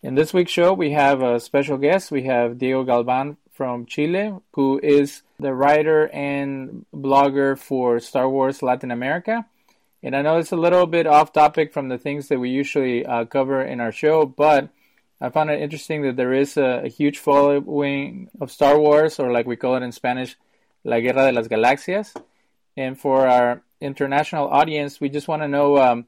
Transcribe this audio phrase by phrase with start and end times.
[0.00, 2.12] In this week's show, we have a special guest.
[2.12, 8.62] We have Diego Galvan from Chile, who is the writer and blogger for Star Wars
[8.62, 9.44] Latin America.
[10.00, 13.04] And I know it's a little bit off topic from the things that we usually
[13.04, 14.68] uh, cover in our show, but
[15.20, 19.32] I found it interesting that there is a, a, huge following of Star Wars, or
[19.32, 20.36] like we call it in Spanish,
[20.84, 22.14] La Guerra de las Galaxias.
[22.76, 26.06] And for our international audience, we just want to know um,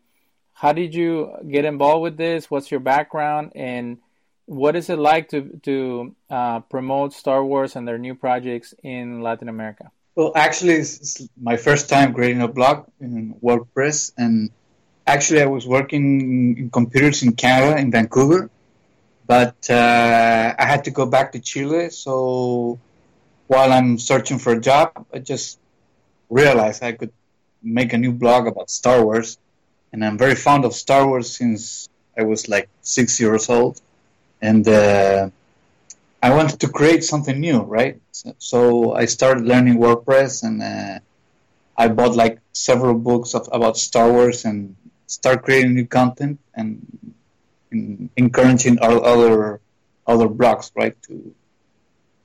[0.61, 2.51] how did you get involved with this?
[2.51, 3.53] What's your background?
[3.55, 3.97] And
[4.45, 9.23] what is it like to to uh, promote Star Wars and their new projects in
[9.23, 9.91] Latin America?
[10.15, 14.51] Well, actually, it's my first time creating a blog in WordPress, and
[15.07, 16.05] actually, I was working
[16.59, 18.51] in computers in Canada, in Vancouver,
[19.27, 21.89] but uh, I had to go back to Chile.
[21.89, 22.79] So
[23.47, 25.59] while I'm searching for a job, I just
[26.29, 27.13] realized I could
[27.63, 29.39] make a new blog about Star Wars,
[29.93, 33.81] and I'm very fond of Star Wars since I was like six years old
[34.41, 35.31] and uh,
[36.23, 38.01] I wanted to create something new, right?
[38.13, 40.99] So, so I started learning WordPress, and uh,
[41.77, 47.15] I bought like several books of, about Star Wars and start creating new content and,
[47.71, 49.61] and encouraging other
[50.07, 51.35] other blogs, right, to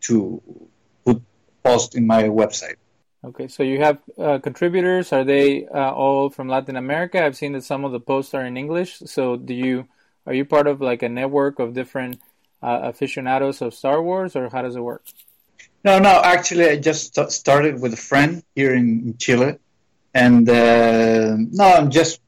[0.02, 0.42] to
[1.06, 1.22] put
[1.64, 2.76] post in my website.
[3.26, 5.12] Okay, so you have uh, contributors.
[5.12, 7.24] Are they uh, all from Latin America?
[7.24, 9.00] I've seen that some of the posts are in English.
[9.06, 9.88] So do you
[10.28, 12.22] are you part of like a network of different
[12.62, 15.04] uh, aficionados of Star Wars, or how does it work?
[15.84, 16.22] No, no.
[16.24, 19.58] Actually, I just st- started with a friend here in Chile,
[20.14, 22.22] and uh, no, I'm just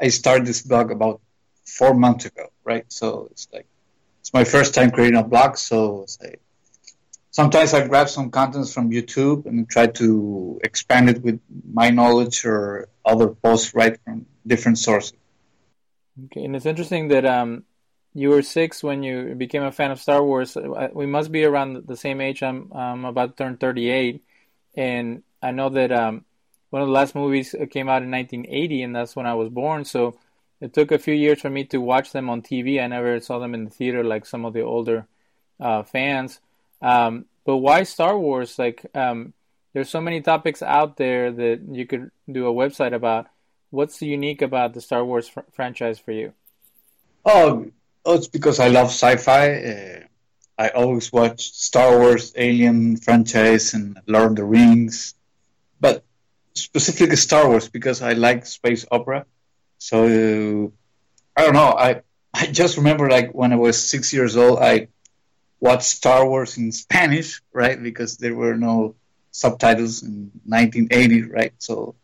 [0.00, 1.20] I started this blog about
[1.64, 2.84] four months ago, right?
[2.88, 3.66] So it's like
[4.20, 6.40] it's my first time creating a blog, so it's like,
[7.32, 11.40] sometimes I grab some contents from YouTube and try to expand it with
[11.72, 15.14] my knowledge or other posts, right, from different sources.
[16.26, 17.64] Okay, and it's interesting that um,
[18.14, 20.56] you were six when you became a fan of Star Wars.
[20.56, 22.42] Uh, we must be around the same age.
[22.42, 24.22] I'm, I'm about to turn 38,
[24.76, 26.24] and I know that um,
[26.70, 29.86] one of the last movies came out in 1980, and that's when I was born.
[29.86, 30.18] So
[30.60, 32.82] it took a few years for me to watch them on TV.
[32.82, 35.06] I never saw them in the theater like some of the older
[35.58, 36.38] uh, fans.
[36.82, 38.58] Um, but why Star Wars?
[38.58, 39.34] Like, um,
[39.72, 43.26] there's so many topics out there that you could do a website about.
[43.70, 46.34] What's unique about the Star Wars fr- franchise for you?
[47.24, 47.66] Oh,
[48.04, 49.54] oh, it's because I love sci-fi.
[49.54, 50.00] Uh,
[50.58, 55.14] I always watch Star Wars, Alien franchise, and Lord of the Rings,
[55.80, 56.04] but
[56.54, 59.24] specifically Star Wars because I like space opera.
[59.78, 60.68] So uh,
[61.36, 61.74] I don't know.
[61.76, 62.02] I
[62.34, 64.88] I just remember like when I was six years old, I
[65.62, 67.80] watched Star Wars in Spanish, right?
[67.80, 68.96] Because there were no
[69.30, 71.54] subtitles in 1980, right?
[71.58, 71.94] So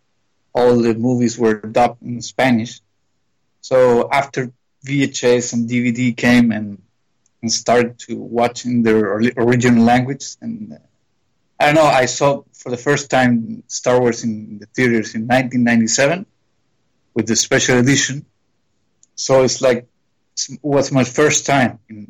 [0.55, 2.81] all the movies were dubbed in Spanish.
[3.61, 4.53] So after
[4.87, 6.81] VHS and DVD came and,
[7.43, 10.77] and started to watch in their original language, and uh,
[11.59, 15.23] I don't know, I saw for the first time Star Wars in the theaters in
[15.23, 16.27] 1997
[17.13, 18.25] with the special edition.
[19.17, 19.89] So it's like
[20.49, 22.07] it was my first time in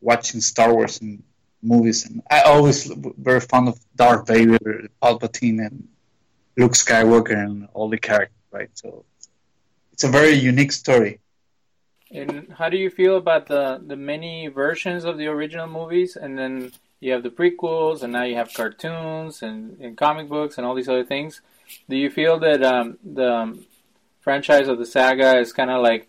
[0.00, 1.22] watching Star Wars and
[1.62, 5.88] movies, and I always very fond of Darth Vader, Palpatine, and
[6.56, 8.70] Luke Skywalker and all the characters, right?
[8.74, 9.04] So
[9.92, 11.20] it's a very unique story.
[12.10, 16.38] And how do you feel about the the many versions of the original movies, and
[16.38, 20.66] then you have the prequels, and now you have cartoons and, and comic books and
[20.66, 21.40] all these other things?
[21.88, 23.66] Do you feel that um, the um,
[24.20, 26.08] franchise of the saga is kind of like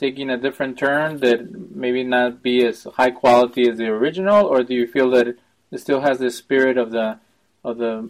[0.00, 1.40] taking a different turn that
[1.76, 5.78] maybe not be as high quality as the original, or do you feel that it
[5.78, 7.20] still has the spirit of the
[7.62, 8.08] of the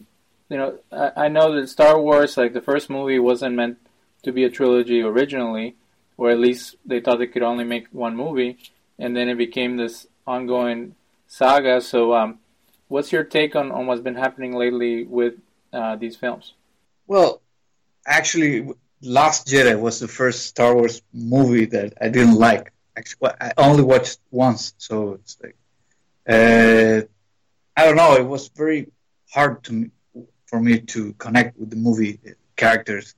[0.49, 3.79] you know, I, I know that Star Wars, like the first movie, wasn't meant
[4.23, 5.77] to be a trilogy originally,
[6.17, 8.59] or at least they thought they could only make one movie,
[8.99, 10.95] and then it became this ongoing
[11.27, 11.81] saga.
[11.81, 12.39] So, um,
[12.89, 15.35] what's your take on, on what's been happening lately with
[15.73, 16.55] uh, these films?
[17.07, 17.41] Well,
[18.07, 18.69] actually,
[19.03, 22.73] Last Jedi was the first Star Wars movie that I didn't like.
[22.97, 25.57] Actually, I only watched once, so it's like
[26.29, 27.03] uh,
[27.77, 28.17] I don't know.
[28.17, 28.91] It was very
[29.33, 29.91] hard to
[30.47, 32.19] for me to connect with the movie
[32.57, 33.15] characters.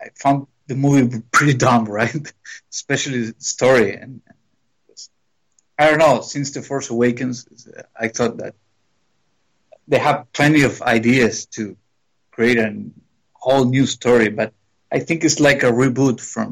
[0.00, 2.32] I found the movie pretty dumb, right?
[2.70, 3.96] Especially the story.
[3.96, 4.20] And
[5.78, 6.20] I don't know.
[6.20, 7.68] Since the Force Awakens,
[7.98, 8.54] I thought that
[9.88, 11.76] they have plenty of ideas to
[12.30, 12.84] create a
[13.44, 14.52] whole new story, but
[14.90, 16.48] I think it's like a reboot from.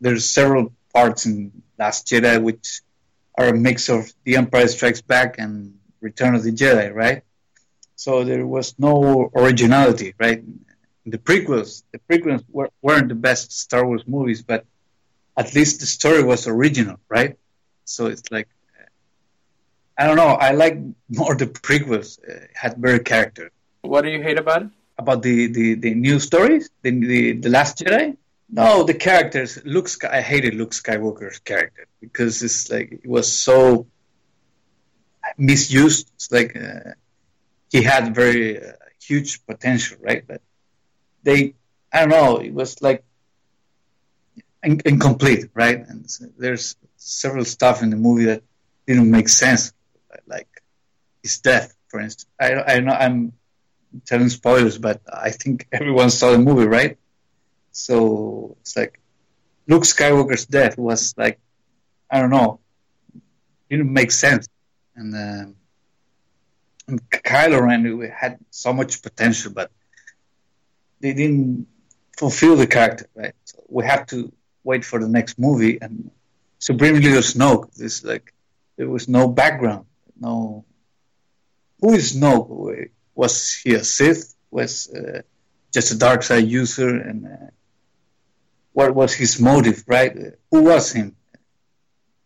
[0.00, 1.36] There's several parts in
[1.78, 2.82] Last Jedi which
[3.38, 5.54] are a mix of The Empire Strikes Back and
[6.00, 7.22] Return of the Jedi, right?
[7.96, 10.40] So there was no originality, right?
[11.06, 14.66] The prequels, the prequels were, weren't the best Star Wars movies, but
[15.36, 17.36] at least the story was original, right?
[17.84, 18.48] So it's like
[19.98, 20.34] I don't know.
[20.46, 20.76] I like
[21.08, 22.08] more the prequels.
[22.22, 23.50] Uh, had better character.
[23.80, 24.70] What do you hate about it?
[24.98, 28.16] About the, the, the new stories, the, the the Last Jedi.
[28.50, 29.58] No, the characters.
[29.64, 29.88] Luke.
[29.88, 33.86] Sky, I hated Luke Skywalker's character because it's like it was so
[35.36, 36.10] misused.
[36.16, 36.92] It's like uh,
[37.70, 40.24] he had very uh, huge potential, right?
[40.26, 40.40] But
[41.22, 41.54] they,
[41.92, 42.38] I don't know.
[42.38, 43.04] It was like
[44.62, 45.86] in, incomplete, right?
[45.86, 48.42] And so there's several stuff in the movie that
[48.86, 49.72] didn't make sense,
[50.26, 50.48] like
[51.22, 52.26] his death, for instance.
[52.40, 53.32] I, I know I'm
[54.06, 56.98] telling spoilers, but I think everyone saw the movie, right?
[57.72, 59.00] So it's like
[59.66, 61.38] Luke Skywalker's death was like,
[62.10, 62.60] I don't know,
[63.68, 64.48] didn't make sense,
[64.96, 65.52] and, uh,
[66.88, 69.70] and Kylo Ren had so much potential, but
[71.00, 71.66] they didn't
[72.18, 73.34] fulfill the character, right?
[73.44, 74.32] So we have to
[74.64, 75.78] wait for the next movie.
[75.80, 76.10] And
[76.58, 78.34] Supreme Leader Snoke, this like
[78.76, 79.86] there was no background,
[80.18, 80.64] no.
[81.80, 82.90] Who is Snoke?
[83.18, 84.36] Was he a Sith?
[84.52, 85.22] Was uh,
[85.74, 86.88] just a dark side user?
[86.88, 87.50] And uh,
[88.72, 89.82] what was his motive?
[89.88, 90.12] Right?
[90.52, 91.16] Who was him?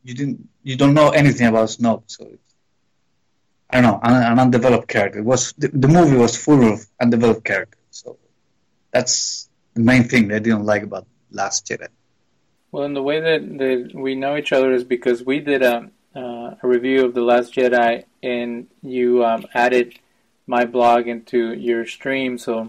[0.04, 0.48] You didn't.
[0.62, 2.30] You don't know anything about Snoke, so
[3.70, 4.00] I don't know.
[4.02, 5.20] An, an undeveloped character.
[5.20, 7.88] It was the, the movie was full of undeveloped characters.
[7.90, 8.18] So
[8.90, 11.88] that's the main thing I didn't like about Last Jedi.
[12.70, 15.90] Well, and the way that, that we know each other is because we did a,
[16.14, 19.98] uh, a review of The Last Jedi and you um, added
[20.46, 22.38] my blog into your stream.
[22.38, 22.68] So,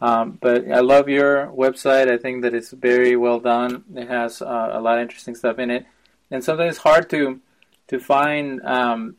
[0.00, 2.10] um, but I love your website.
[2.10, 3.84] I think that it's very well done.
[3.94, 5.86] It has uh, a lot of interesting stuff in it.
[6.30, 7.40] And sometimes it's hard to
[7.88, 9.16] to find um,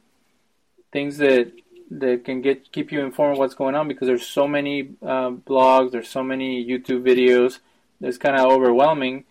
[0.92, 1.52] things that
[1.92, 5.92] that can get keep you informed what's going on because there's so many uh, blogs,
[5.92, 7.60] there's so many YouTube videos.
[8.02, 9.26] It's kind of overwhelming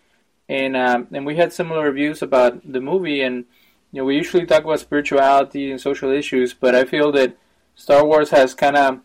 [0.49, 3.21] and um, and we had similar reviews about the movie.
[3.21, 3.45] And
[3.91, 7.37] you know, we usually talk about spirituality and social issues, but I feel that
[7.79, 8.99] Star Wars has kind of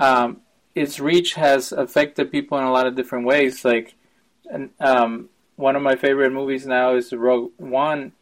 [0.00, 0.40] um,
[0.74, 3.64] its reach has affected people in a lot of different ways.
[3.64, 3.94] Like,
[4.80, 8.12] um, one of my favorite movies now is Rogue One,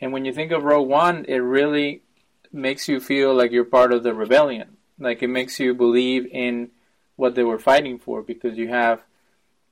[0.00, 2.02] and when you think of Rogue One, it really
[2.52, 4.76] makes you feel like you're part of the rebellion.
[4.98, 6.70] Like it makes you believe in
[7.14, 9.02] what they were fighting for because you have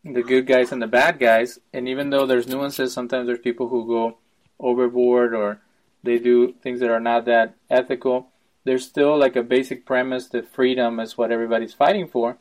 [0.04, 1.58] the good guys and the bad guys.
[1.72, 4.18] And even though there's nuances, sometimes there's people who go
[4.60, 5.60] overboard or
[6.04, 8.28] they do things that are not that ethical.
[8.64, 12.38] There's still like a basic premise that freedom is what everybody's fighting for.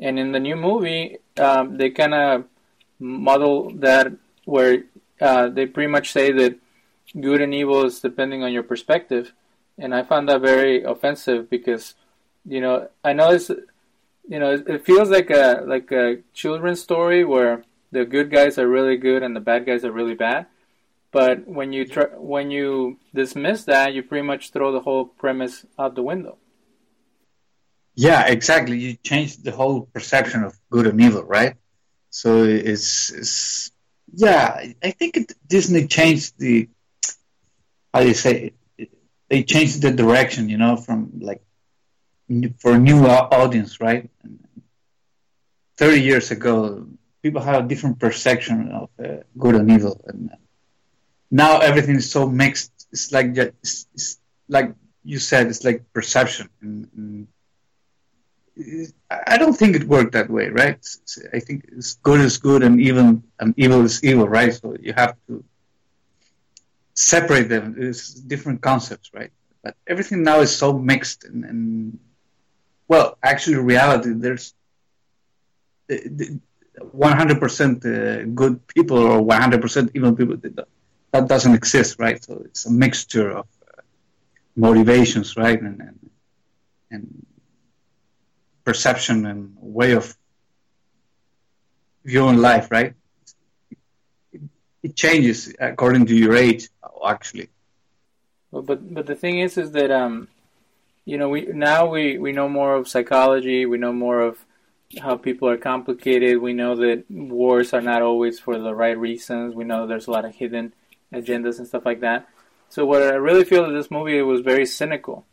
[0.00, 2.44] And in the new movie, um, they kind of
[2.98, 4.12] model that
[4.44, 4.84] where
[5.20, 6.58] uh, they pretty much say that
[7.20, 9.32] good and evil is depending on your perspective.
[9.78, 11.94] And I found that very offensive because,
[12.44, 13.50] you know, I know it's
[14.28, 18.68] you know, it, feels like a like a children's story where the good guys are
[18.68, 20.46] really good and the bad guys are really bad.
[21.12, 25.66] But when you try, when you dismiss that, you pretty much throw the whole premise
[25.78, 26.38] out the window.
[27.94, 28.78] Yeah, exactly.
[28.78, 31.56] You change the whole perception of good and evil, right?
[32.08, 33.70] So it's, it's
[34.14, 34.72] yeah.
[34.82, 36.68] I think it, Disney changed the
[37.92, 38.90] how do you say it?
[39.28, 41.42] They changed the direction, you know, from like
[42.58, 44.10] for a new audience, right?
[45.76, 46.86] Thirty years ago,
[47.22, 50.30] people had a different perception of uh, good and evil, and
[51.32, 52.70] now everything is so mixed.
[52.92, 56.48] It's like it's, it's like you said, it's like perception.
[56.60, 60.78] And, and I don't think it worked that way, right?
[61.32, 64.52] I think it's good is good and even and evil is evil, right?
[64.52, 65.42] So you have to
[66.94, 67.76] separate them.
[67.78, 69.32] It's different concepts, right?
[69.64, 71.98] But everything now is so mixed and, and
[72.92, 74.52] well, actually, reality there's
[75.88, 75.94] 100%
[77.86, 80.36] uh, good people or 100% evil people.
[81.12, 82.22] That doesn't exist, right?
[82.22, 83.82] So it's a mixture of uh,
[84.56, 86.10] motivations, right, and, and,
[86.90, 87.26] and
[88.64, 90.16] perception and way of
[92.04, 92.94] viewing life, right?
[94.32, 94.40] It,
[94.82, 96.68] it changes according to your age,
[97.06, 97.50] actually.
[98.50, 100.28] Well, but but the thing is, is that um,
[101.04, 103.66] you know, we now we, we know more of psychology.
[103.66, 104.44] We know more of
[105.00, 106.38] how people are complicated.
[106.38, 109.54] We know that wars are not always for the right reasons.
[109.54, 110.74] We know there's a lot of hidden
[111.12, 112.28] agendas and stuff like that.
[112.68, 115.26] So what I really feel that this movie was very cynical.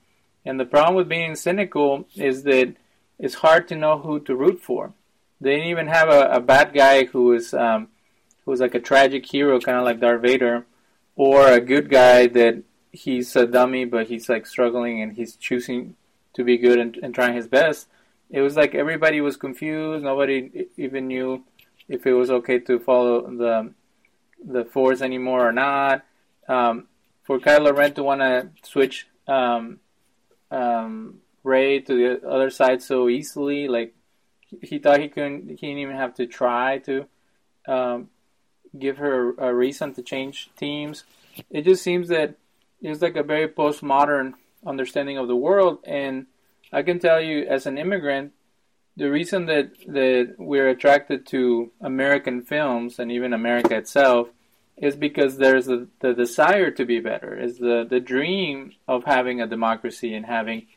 [0.46, 2.76] And the problem with being cynical is that
[3.18, 4.94] it's hard to know who to root for.
[5.42, 7.90] They didn't even have a, a bad guy who was um,
[8.44, 10.66] who was like a tragic hero, kind of like Darth Vader,
[11.16, 15.96] or a good guy that he's a dummy, but he's like struggling and he's choosing
[16.34, 17.88] to be good and, and trying his best.
[18.30, 20.04] It was like everybody was confused.
[20.04, 21.44] Nobody even knew
[21.88, 23.74] if it was okay to follow the
[24.46, 26.06] the Force anymore or not.
[26.48, 26.88] Um,
[27.24, 29.80] for Kylo Ren to want to switch um,
[30.50, 33.94] um, Rey to the other side so easily, like
[34.64, 37.06] he thought he couldn't, he didn't even have to try to
[37.68, 38.10] um,
[38.78, 41.04] give her a, a reason to change teams.
[41.50, 42.36] It just seems that
[42.82, 44.34] it's like a very postmodern
[44.66, 46.26] understanding of the world, and
[46.72, 48.34] I can tell you as an immigrant,
[49.00, 54.28] the reason that that we're attracted to American films and even America itself
[54.76, 59.42] is because there's a, the desire to be better, is the the dream of having
[59.42, 60.68] a democracy and having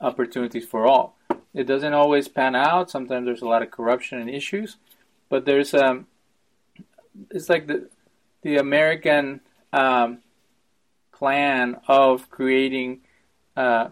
[0.00, 1.16] opportunities for all.
[1.52, 2.90] It doesn't always pan out.
[2.90, 4.76] Sometimes there's a lot of corruption and issues,
[5.28, 6.06] but there's um,
[7.30, 7.90] it's like the
[8.40, 9.40] the American
[9.74, 10.22] um,
[11.12, 13.00] plan of creating
[13.54, 13.88] uh,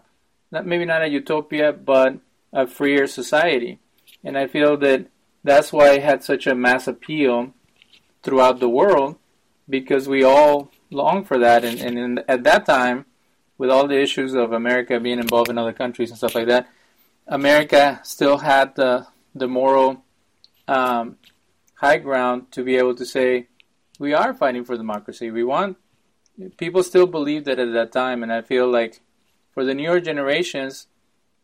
[0.51, 2.19] not, maybe not a utopia, but
[2.55, 3.81] a freer society.
[4.23, 5.09] And I feel that
[5.43, 7.53] that's why it had such a mass appeal
[8.23, 9.17] throughout the world
[9.69, 11.65] because we all long for that.
[11.65, 13.05] And, and in, at that time,
[13.59, 16.69] with all the issues of America being involved in other countries and stuff like that,
[17.27, 20.05] America still had the the moral
[20.69, 21.17] um,
[21.75, 23.49] high ground to be able to say
[23.99, 25.31] we are fighting for democracy.
[25.31, 25.77] We want
[26.57, 29.01] people still believed it at that time, and I feel like
[29.53, 30.89] for the newer generations,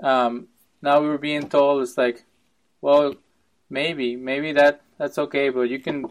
[0.03, 0.49] um,
[0.83, 2.25] now we were being told it's like,
[2.81, 3.15] well,
[3.69, 6.07] maybe, maybe that that's okay, but you can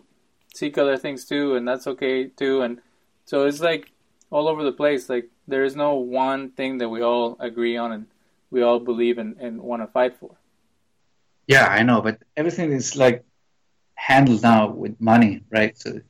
[0.53, 2.81] seek other things too, and that's okay too, and
[3.25, 3.91] so it's like
[4.31, 5.09] all over the place.
[5.09, 8.05] Like there is no one thing that we all agree on and
[8.51, 10.31] we all believe and, and want to fight for.
[11.47, 13.23] Yeah, I know, but everything is like
[13.95, 15.77] handled now with money, right?
[15.77, 16.01] So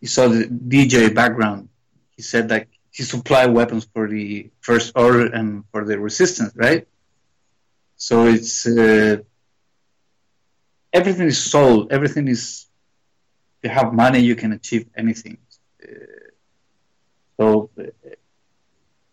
[0.00, 1.68] you saw the DJ background.
[2.16, 6.86] He said like he supplied weapons for the first order and for the resistance, right?
[8.00, 9.18] So it's uh,
[10.90, 11.92] everything is sold.
[11.92, 12.66] Everything is.
[13.58, 15.36] If you have money, you can achieve anything.
[15.84, 16.30] Uh,
[17.38, 17.82] so uh,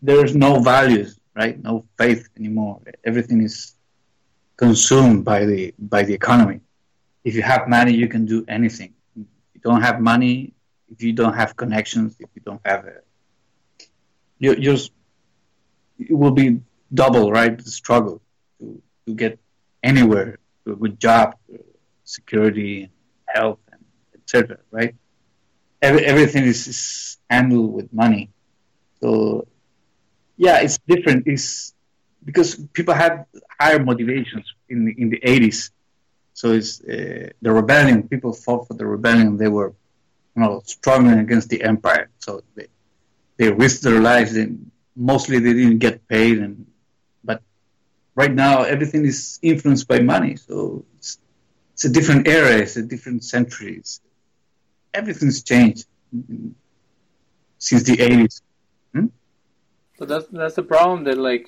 [0.00, 1.62] there's no values, right?
[1.62, 2.80] No faith anymore.
[3.04, 3.74] Everything is
[4.56, 6.60] consumed by the by the economy.
[7.24, 8.94] If you have money, you can do anything.
[9.14, 10.54] If you don't have money,
[10.88, 12.94] if you don't have connections, if you don't have a
[14.38, 14.92] you just
[15.98, 16.62] it will be
[16.94, 17.54] double, right?
[17.58, 18.22] The struggle
[19.08, 19.38] to, get
[19.82, 21.34] anywhere to a good job,
[22.04, 22.90] security,
[23.26, 23.82] health, and
[24.14, 24.58] etc.
[24.70, 24.94] Right?
[25.80, 28.30] Every, everything is, is handled with money.
[29.00, 29.46] So
[30.36, 31.26] yeah, it's different.
[31.26, 31.74] It's
[32.24, 33.26] because people have
[33.60, 35.70] higher motivations in the, in the 80s.
[36.34, 38.08] So it's uh, the rebellion.
[38.08, 39.36] People fought for the rebellion.
[39.36, 39.74] They were,
[40.36, 42.10] you know, struggling against the empire.
[42.18, 42.68] So they,
[43.36, 46.66] they risked their lives and mostly they didn't get paid and
[48.20, 50.34] right now everything is influenced by money.
[50.36, 51.18] So it's,
[51.74, 54.00] it's a different era it's a different centuries
[55.00, 55.84] everything's changed
[57.58, 58.40] since the 80s
[58.92, 59.06] hmm?
[59.96, 61.44] so that's that's the problem that like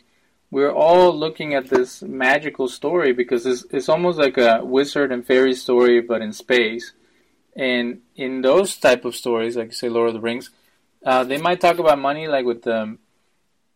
[0.52, 5.26] we're all looking at this magical story because it's, it's almost like a wizard and
[5.26, 6.92] fairy story but in space.
[7.56, 10.50] And in those type of stories like say lord of the rings
[11.04, 12.98] uh, they might talk about money, like with the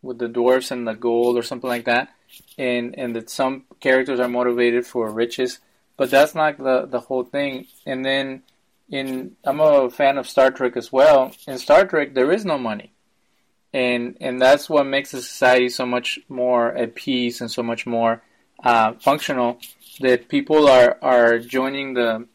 [0.03, 2.11] with the dwarfs and the gold or something like that,
[2.59, 5.59] and and that some characters are motivated for riches,
[5.97, 7.67] but that's not the the whole thing.
[7.87, 8.43] And then
[8.91, 11.33] in I'm a fan of Star Trek as well.
[11.47, 12.93] In Star Trek, there is no money,
[13.73, 17.87] and and that's what makes the society so much more at peace and so much
[17.87, 18.23] more
[18.63, 19.59] uh, functional.
[20.01, 22.27] That people are are joining the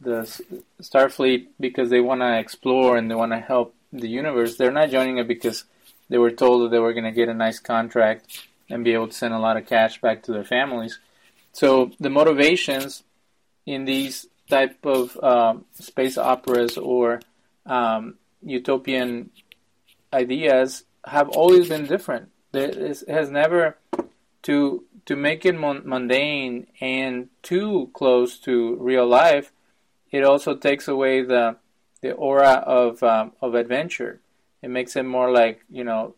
[0.00, 0.42] the
[0.82, 4.90] Starfleet because they want to explore and they want to help the universe, they're not
[4.90, 5.64] joining it because
[6.08, 9.08] they were told that they were going to get a nice contract and be able
[9.08, 10.98] to send a lot of cash back to their families.
[11.52, 13.02] So the motivations
[13.64, 17.20] in these type of um, space operas or
[17.64, 19.30] um, utopian
[20.12, 22.30] ideas have always been different.
[22.52, 23.76] It has never
[24.42, 29.52] to to make it mundane and too close to real life.
[30.10, 31.56] It also takes away the
[32.00, 34.20] the aura of um, of adventure.
[34.62, 36.14] It makes it more like you know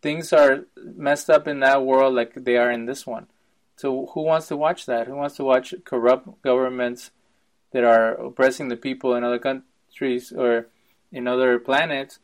[0.00, 3.26] things are messed up in that world like they are in this one.
[3.76, 5.06] So who wants to watch that?
[5.06, 7.10] Who wants to watch corrupt governments
[7.72, 10.66] that are oppressing the people in other countries or
[11.12, 12.18] in other planets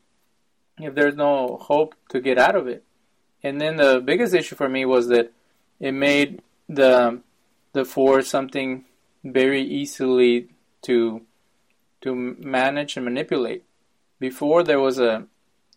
[0.79, 2.85] if there's no hope to get out of it?
[3.43, 5.33] And then the biggest issue for me was that
[5.79, 7.21] it made the
[7.73, 8.85] the force something
[9.23, 10.49] very easily
[10.83, 11.23] to
[12.01, 13.65] to manage and manipulate.
[14.19, 15.27] Before there was a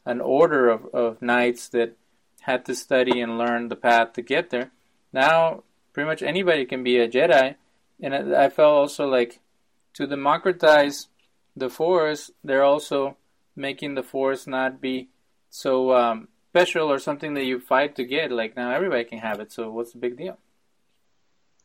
[0.07, 1.95] an order of, of knights that
[2.41, 4.71] had to study and learn the path to get there.
[5.11, 7.55] Now pretty much anybody can be a Jedi,
[8.01, 9.39] and I felt also like
[9.95, 11.07] to democratize
[11.55, 13.17] the Force, they're also
[13.55, 15.09] making the Force not be
[15.49, 18.31] so um, special or something that you fight to get.
[18.31, 19.51] Like now, everybody can have it.
[19.51, 20.37] So what's the big deal?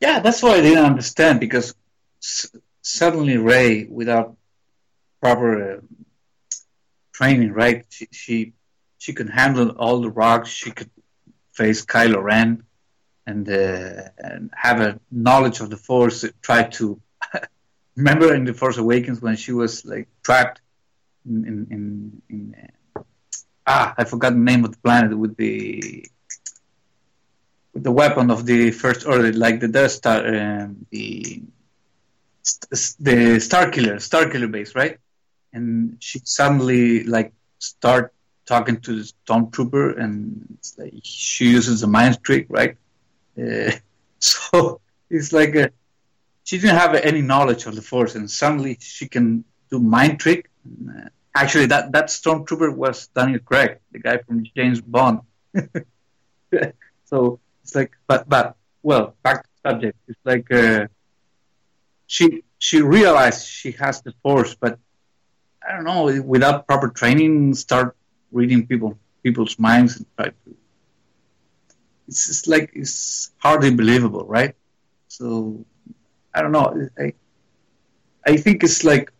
[0.00, 1.74] Yeah, that's what I didn't understand because
[2.22, 4.36] s- suddenly Rey, without
[5.20, 5.80] proper uh,
[7.22, 7.84] training, right?
[7.88, 8.52] She, she
[8.98, 10.48] she could handle all the rocks.
[10.48, 10.90] She could
[11.52, 12.64] face Kylo Ren
[13.26, 16.24] and, uh, and have a knowledge of the Force.
[16.40, 17.00] Try to
[17.96, 20.60] remember in the Force Awakens when she was like trapped
[21.26, 21.86] in in, in,
[22.32, 23.02] in uh,
[23.66, 26.06] ah I forgot the name of the planet with the
[27.72, 31.42] with the weapon of the First Order, like the Death Star, um, the
[33.08, 34.98] the Star Killer, Star Killer base, right?
[35.52, 38.12] And she suddenly like start
[38.46, 42.76] talking to the stormtrooper, and it's like she uses a mind trick, right?
[43.40, 43.72] Uh,
[44.18, 44.80] so
[45.10, 45.70] it's like a,
[46.44, 50.50] she didn't have any knowledge of the Force, and suddenly she can do mind trick.
[50.66, 55.20] Uh, actually, that that stormtrooper was Daniel Craig, the guy from James Bond.
[57.04, 59.98] so it's like, but but well, back to the subject.
[60.08, 60.86] It's like uh,
[62.06, 64.78] she she realized she has the Force, but
[65.66, 67.96] I don't know, without proper training, start
[68.32, 70.56] reading people people's minds and try to.
[72.08, 74.54] It's just like it's hardly believable, right?
[75.08, 75.64] So
[76.34, 76.88] I don't know.
[76.98, 77.14] I
[78.26, 79.12] I think it's like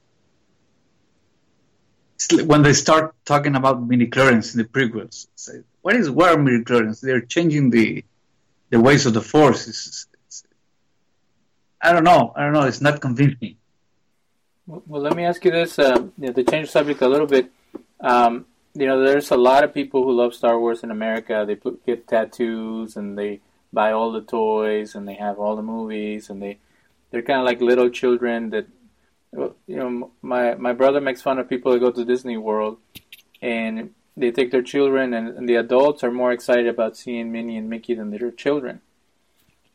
[2.17, 5.27] it's like when they start talking about midichlorians in the prequels.
[5.49, 7.01] Like, what is what are midichlorians?
[7.01, 8.05] They're changing the
[8.71, 10.07] the ways of the force.
[11.81, 12.33] I don't know.
[12.37, 12.63] I don't know.
[12.63, 13.57] It's not convincing.
[14.67, 17.27] Well, let me ask you this: uh, you know, to change the subject a little
[17.27, 17.51] bit.
[18.01, 21.45] Um, you know, there's a lot of people who love Star Wars in America.
[21.47, 23.41] They put, get tattoos and they
[23.73, 26.59] buy all the toys and they have all the movies and they
[27.11, 28.67] they're kind of like little children that
[29.33, 32.79] you know my my brother makes fun of people that go to Disney World
[33.41, 37.57] and they take their children and, and the adults are more excited about seeing Minnie
[37.57, 38.81] and Mickey than their children.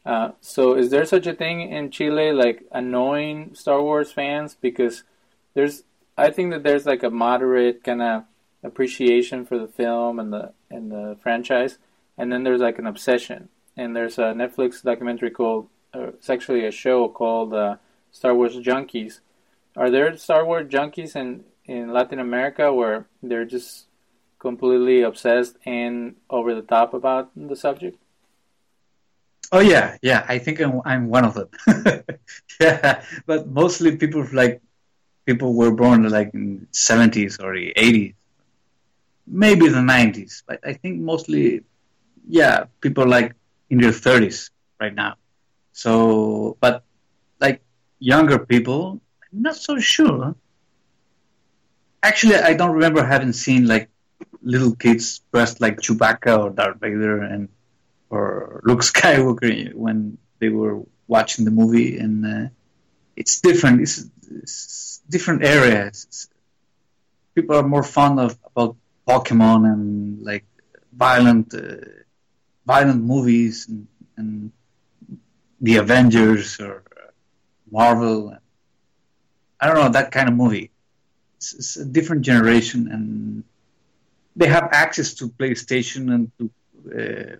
[0.08, 5.04] Uh, so is there such a thing in Chile like annoying Star Wars fans because
[5.54, 5.84] there's
[6.17, 8.24] I think that there's like a moderate kind of
[8.63, 11.78] appreciation for the film and the and the franchise
[12.17, 16.65] and then there's like an obsession and there's a Netflix documentary called uh, it's actually
[16.65, 17.76] a show called uh,
[18.10, 19.20] Star Wars Junkies.
[19.76, 23.88] Are there Star Wars junkies in in Latin America where they're just
[24.39, 27.98] completely obsessed and over the top about the subject?
[29.52, 30.26] Oh yeah, yeah.
[30.28, 31.50] I think I'm, I'm one of them.
[32.60, 34.62] yeah, but mostly people like
[35.26, 38.14] people were born like in seventies or eighties,
[39.26, 40.44] maybe the nineties.
[40.48, 41.64] But I think mostly,
[42.28, 43.36] yeah, people like
[43.70, 45.16] in their thirties right now.
[45.72, 46.84] So, but
[47.40, 47.62] like
[48.00, 49.00] younger people,
[49.32, 50.36] I'm not so sure.
[52.04, 53.90] Actually, I don't remember having seen like
[54.42, 57.50] little kids dressed like Chewbacca or Darth Vader and
[58.10, 62.50] or Luke Skywalker when they were watching the movie, and uh,
[63.15, 63.82] it's different.
[63.82, 66.30] It's, it's different areas.
[67.36, 68.76] People are more fond of about
[69.08, 70.46] Pokemon and like
[70.93, 71.78] violent, uh,
[72.65, 74.52] violent movies and, and,
[75.60, 76.84] the Avengers or
[77.72, 78.38] Marvel.
[79.60, 80.70] I don't know that kind of movie.
[81.38, 83.43] It's, it's a different generation, and
[84.36, 86.52] they have access to PlayStation and to.
[86.88, 87.36] Uh,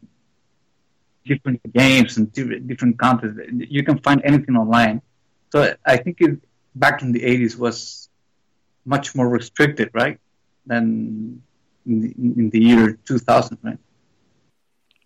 [1.28, 3.40] different games and different content.
[3.70, 5.02] You can find anything online.
[5.52, 6.40] So I think it,
[6.76, 8.10] back in the 80s was
[8.86, 10.20] much more restricted, right,
[10.66, 11.42] than
[11.86, 13.78] in the, in the year 2000, right?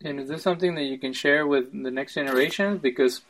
[0.03, 2.77] And is this something that you can share with the next generation?
[2.77, 3.21] Because,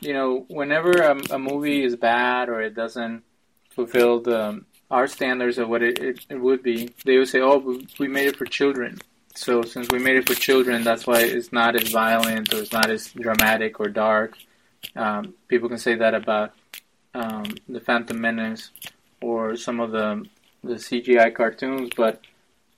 [0.00, 3.22] you know, whenever a, a movie is bad or it doesn't
[3.70, 7.80] fulfill the our standards of what it, it, it would be, they would say, "Oh,
[7.98, 8.98] we made it for children."
[9.36, 12.72] So since we made it for children, that's why it's not as violent or it's
[12.72, 14.36] not as dramatic or dark.
[14.94, 16.52] Um, people can say that about
[17.14, 18.70] um, the Phantom Menace
[19.20, 20.24] or some of the
[20.62, 21.90] the CGI cartoons.
[21.96, 22.20] But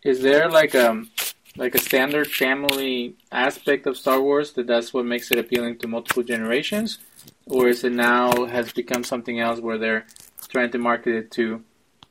[0.02, 1.10] is there like a um,
[1.56, 5.88] like a standard family aspect of Star Wars that that's what makes it appealing to
[5.88, 6.98] multiple generations,
[7.46, 10.06] or is it now has become something else where they're
[10.48, 11.62] trying to market it to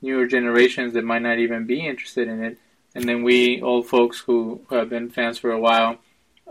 [0.02, 2.60] newer generations that might not even be interested in it?
[2.96, 5.98] And then we old folks who, have been fans for a while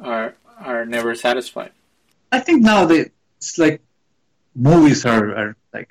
[0.01, 1.73] are are never satisfied.
[2.31, 3.81] I think now that it's like
[4.55, 5.89] movies are, are like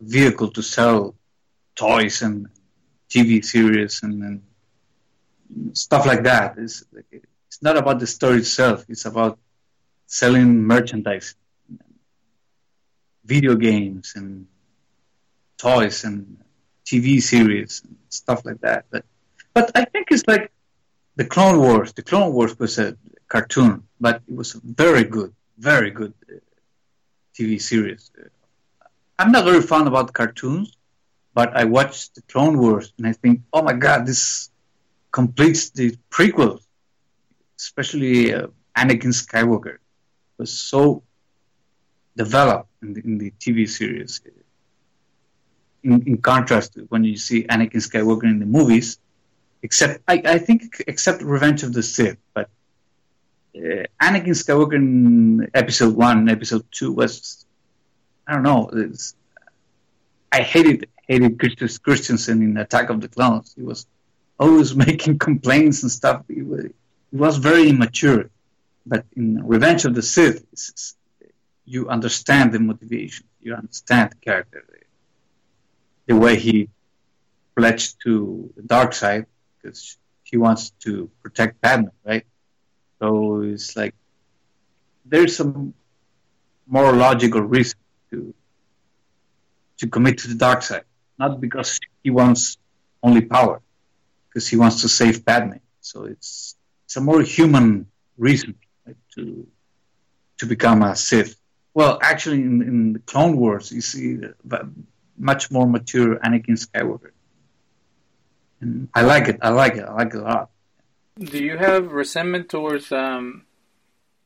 [0.00, 1.14] vehicle to sell
[1.74, 2.48] toys and
[3.10, 6.56] TV series and, and stuff like that.
[6.56, 6.84] It's
[7.50, 8.84] it's not about the story itself.
[8.88, 9.38] It's about
[10.06, 11.34] selling merchandise,
[13.24, 14.46] video games and
[15.58, 16.38] toys and
[16.86, 18.86] TV series and stuff like that.
[18.90, 19.04] But
[19.58, 20.52] but I think it's like
[21.16, 21.92] the Clone Wars.
[21.92, 23.72] The Clone Wars was a cartoon,
[24.04, 25.32] but it was a very good,
[25.70, 26.36] very good uh,
[27.36, 28.02] TV series.
[29.18, 30.68] I'm not very fond about cartoons,
[31.34, 34.50] but I watched the Clone Wars and I think, oh my god, this
[35.10, 36.60] completes the prequel,
[37.58, 39.78] especially uh, Anakin Skywalker
[40.38, 41.02] was so
[42.16, 44.20] developed in the, in the TV series.
[45.82, 48.98] In, in, contrast when you see Anakin Skywalker in the movies,
[49.62, 52.48] except I, I think except Revenge of the Sith, but
[53.56, 57.44] uh, Anakin Skywalker in Episode One, Episode Two was
[58.26, 58.70] I don't know.
[60.30, 63.54] I hated Hayden Christensen in Attack of the Clones.
[63.56, 63.86] He was
[64.38, 66.24] always making complaints and stuff.
[66.28, 66.64] He was,
[67.10, 68.30] he was very immature.
[68.84, 70.44] But in Revenge of the Sith,
[71.64, 74.64] you understand the motivation, you understand the character,
[76.06, 76.68] the way he
[77.56, 79.26] pledged to the dark side
[79.68, 82.24] because he wants to protect Padme, right?
[82.98, 83.94] So it's like
[85.04, 85.74] there's some
[86.66, 87.78] more logical reason
[88.10, 88.34] to
[89.78, 90.84] to commit to the dark side,
[91.18, 92.58] not because he wants
[93.02, 93.60] only power,
[94.28, 95.58] because he wants to save Padme.
[95.80, 98.54] So it's it's a more human reason
[99.14, 99.46] to
[100.38, 101.36] to become a Sith.
[101.74, 104.18] Well, actually, in, in the Clone Wars, you see
[104.50, 104.64] uh,
[105.16, 107.12] much more mature Anakin Skywalker.
[108.60, 109.38] And I like it.
[109.42, 109.84] I like it.
[109.84, 110.50] I like it a lot.
[111.18, 113.42] Do you have resentment towards um,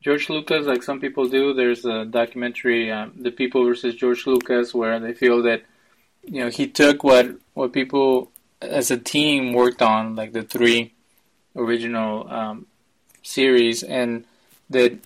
[0.01, 1.53] George Lucas, like some people do?
[1.53, 5.63] There's a documentary, um, "The People versus George Lucas," where they feel that
[6.23, 10.93] you know he took what what people as a team worked on, like the three
[11.55, 12.67] original um,
[13.23, 14.25] series, and
[14.69, 14.97] that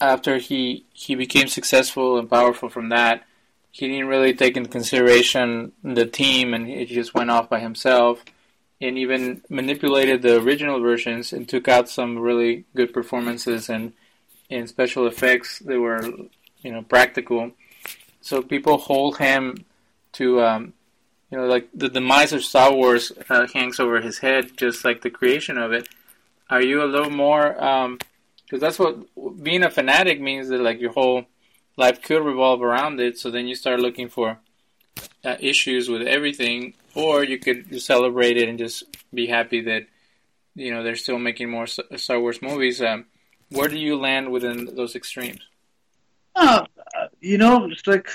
[0.00, 3.24] after he he became successful and powerful from that,
[3.70, 8.24] he didn't really take into consideration the team, and he just went off by himself,
[8.80, 13.92] and even manipulated the original versions and took out some really good performances and
[14.48, 16.02] in special effects that were
[16.62, 17.52] you know practical.
[18.20, 19.64] So people hold him
[20.12, 20.72] to um,
[21.30, 25.02] you know like the demise of Star Wars uh, hangs over his head, just like
[25.02, 25.88] the creation of it.
[26.50, 27.98] Are you a little more um,
[28.48, 31.26] because that's what being a fanatic means that like your whole
[31.76, 33.18] life could revolve around it.
[33.18, 34.38] So then you start looking for
[35.24, 38.82] uh, issues with everything, or you could celebrate it and just
[39.14, 39.86] be happy that
[40.54, 42.82] you know they're still making more Star Wars movies.
[42.82, 43.06] Um,
[43.50, 45.40] where do you land within those extremes?
[46.34, 46.66] Uh,
[47.20, 48.08] you know, it's like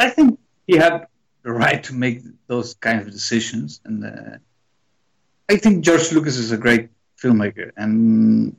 [0.00, 1.06] I think he had
[1.42, 4.36] the right to make those kind of decisions, and uh,
[5.48, 6.90] I think George Lucas is a great
[7.22, 8.56] filmmaker, and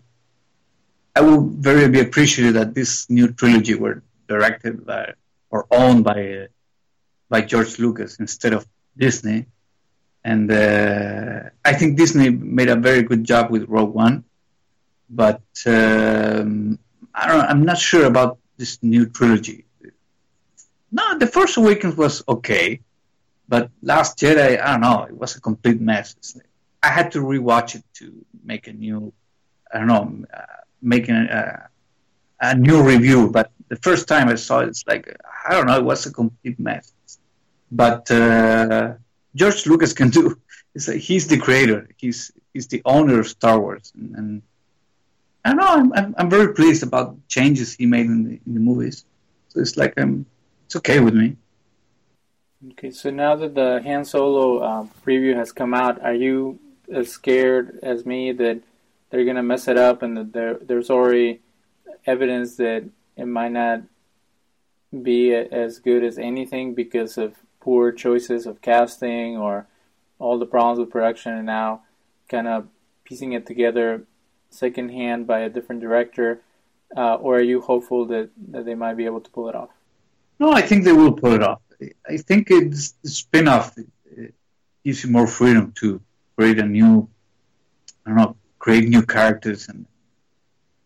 [1.16, 5.14] I will very be appreciative that this new trilogy were directed by
[5.50, 6.48] or owned by uh,
[7.30, 8.66] by George Lucas instead of
[8.98, 9.46] Disney,
[10.28, 14.26] and uh, I think Disney made a very good job with Rogue One,
[15.10, 16.78] but um,
[17.16, 17.24] I.
[17.50, 19.64] I'm not sure about this new trilogy.
[20.92, 22.82] No, the Force Awakens was okay,
[23.48, 26.08] but Last Jedi, I don't know, it was a complete mess.
[26.84, 28.06] I had to rewatch it to
[28.44, 29.14] make a new,
[29.74, 31.70] I don't know, uh, making a,
[32.42, 35.06] a new review, but the first time I saw it, it's like
[35.48, 36.92] I don't know, it was a complete mess.
[37.72, 38.96] But uh,
[39.38, 40.38] George Lucas can do.
[40.74, 41.88] It's like he's the creator.
[41.98, 44.42] He's he's the owner of Star Wars, and, and
[45.46, 45.68] I don't know.
[45.68, 49.06] I'm, I'm, I'm very pleased about changes he made in the in the movies.
[49.50, 50.26] So it's like I'm.
[50.66, 51.38] It's okay with me.
[52.72, 56.60] Okay, so now that the Han Solo um, preview has come out, are you
[56.92, 58.60] as scared as me that
[59.10, 61.42] they're gonna mess it up, and that there there's already
[62.06, 62.84] evidence that
[63.16, 63.82] it might not
[65.10, 67.34] be as good as anything because of
[67.68, 69.68] poor choices of casting or
[70.20, 71.82] all the problems with production, and now
[72.34, 72.60] kind of
[73.04, 73.88] piecing it together
[74.50, 76.30] secondhand by a different director,
[76.96, 79.72] uh, or are you hopeful that, that they might be able to pull it off?
[80.40, 81.62] No, I think they will pull it off.
[82.14, 84.34] I think it's the spin-off it
[84.86, 86.00] gives you more freedom to
[86.38, 87.10] create a new,
[88.06, 89.86] I don't know, create new characters and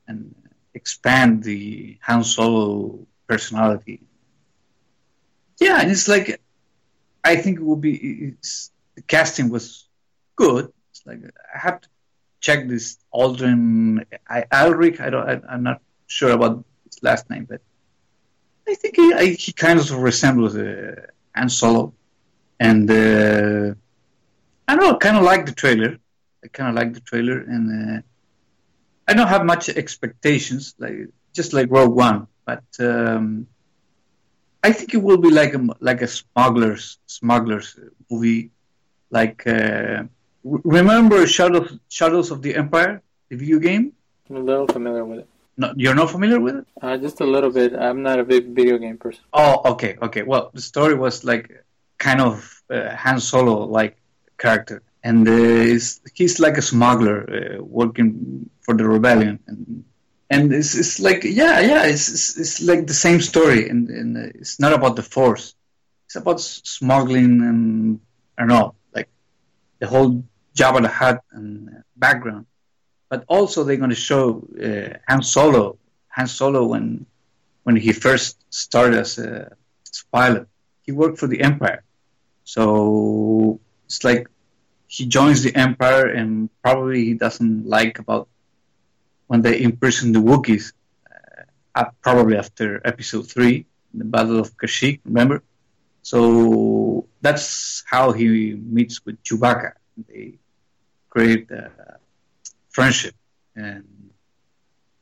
[0.07, 0.33] and
[0.73, 4.01] expand the Han Solo personality.
[5.59, 6.41] Yeah, and it's like
[7.31, 8.35] I think it will be
[8.95, 9.65] the casting was
[10.35, 10.71] good.
[10.89, 11.19] It's like
[11.55, 11.89] I have to
[12.45, 14.99] check this Aldrin I, Alric.
[14.99, 15.27] I don't.
[15.29, 16.53] I, am not sure about
[16.85, 17.61] his last name, but
[18.67, 20.95] I think he, I, he kind of resembles uh,
[21.35, 21.93] Han Solo,
[22.59, 23.73] and uh,
[24.67, 24.97] I don't know.
[24.97, 25.91] Kind of like the trailer.
[26.43, 28.01] I kind of like the trailer, and uh,
[29.07, 30.97] I don't have much expectations, like
[31.33, 33.47] just like Rogue One, but um,
[34.63, 37.77] I think it will be like a like a smugglers smugglers
[38.09, 38.51] movie,
[39.09, 40.03] Like, uh,
[40.43, 43.93] remember Shadows Shadows of the Empire, the video game?
[44.29, 45.27] I'm a little familiar with it.
[45.57, 46.65] No, you're not familiar with it?
[46.81, 47.75] Uh, just a little bit.
[47.75, 49.23] I'm not a big video game person.
[49.33, 50.23] Oh, okay, okay.
[50.23, 51.63] Well, the story was like
[51.97, 53.97] kind of uh, Han Solo like
[54.37, 55.79] character, and uh,
[56.13, 59.83] he's like a smuggler uh, working for the rebellion, and
[60.31, 64.17] and it's, it's like yeah, yeah, it's, it's, it's like the same story, and, and
[64.17, 65.53] it's not about the Force.
[66.05, 67.99] It's about smuggling and
[68.37, 69.09] I don't know, like
[69.79, 70.23] the whole
[70.55, 72.45] Jabba the Hutt and background
[73.11, 75.77] but also they're going to show uh, Han Solo.
[76.15, 77.05] Han Solo when
[77.63, 79.51] when he first started as a,
[79.85, 80.47] as a pilot,
[80.85, 81.83] he worked for the Empire.
[82.45, 84.27] So it's like
[84.87, 88.29] he joins the Empire, and probably he doesn't like about
[89.31, 90.65] when they imprison the Wookiees.
[91.75, 94.99] Uh, probably after Episode Three, the Battle of Kashyyyk.
[95.05, 95.37] Remember?
[96.01, 98.27] So that's how he
[98.77, 99.71] meets with Chewbacca.
[100.07, 100.39] They
[101.09, 101.49] create.
[101.51, 101.69] Uh,
[102.71, 103.15] friendship,
[103.55, 103.85] and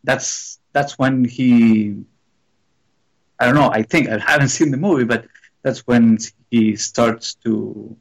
[0.03, 2.03] that's that's when he.
[3.39, 3.71] I don't know.
[3.71, 5.25] I think I haven't seen the movie, but
[5.63, 6.17] that's when
[6.51, 7.95] he starts to.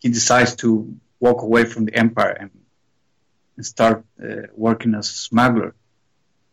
[0.00, 2.50] He decides to walk away from the empire and
[3.62, 5.74] start uh, working as a smuggler.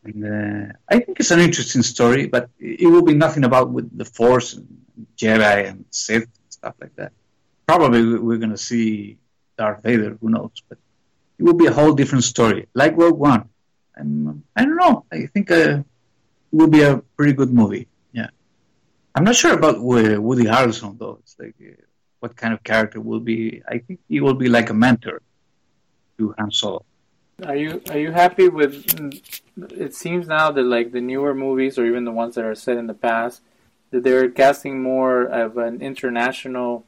[0.03, 3.95] And uh, I think it's an interesting story, but it will be nothing about with
[3.97, 4.67] the Force and
[5.15, 7.11] Jedi and Sith and stuff like that.
[7.67, 9.17] Probably we're going to see
[9.57, 10.17] Darth Vader.
[10.19, 10.51] Who knows?
[10.67, 10.79] But
[11.37, 13.49] it will be a whole different story, like Rogue One.
[13.95, 15.05] And I don't know.
[15.11, 15.85] I think uh, it
[16.51, 17.87] will be a pretty good movie.
[18.11, 18.29] Yeah,
[19.15, 21.17] I'm not sure about Woody Harrelson though.
[21.21, 21.81] It's like uh,
[22.19, 23.61] what kind of character will be.
[23.67, 25.21] I think he will be like a mentor
[26.17, 26.85] to Han Solo.
[27.45, 28.85] Are you are you happy with?
[29.71, 32.77] It seems now that like the newer movies, or even the ones that are set
[32.77, 33.41] in the past,
[33.89, 36.85] that they're casting more of an international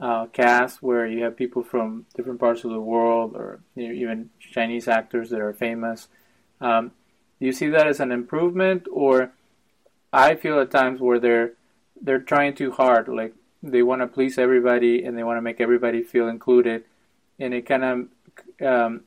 [0.00, 3.94] uh, cast where you have people from different parts of the world or you know,
[3.94, 6.08] even Chinese actors that are famous.
[6.60, 6.92] Um,
[7.40, 9.32] do you see that as an improvement, or
[10.12, 11.52] I feel at times where they're
[12.00, 15.60] they're trying too hard, like they want to please everybody and they want to make
[15.60, 16.84] everybody feel included,
[17.40, 19.00] and it kind of um,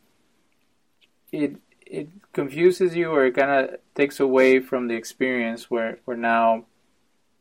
[1.32, 6.17] it it confuses you or it kind of takes away from the experience where where
[6.17, 6.65] now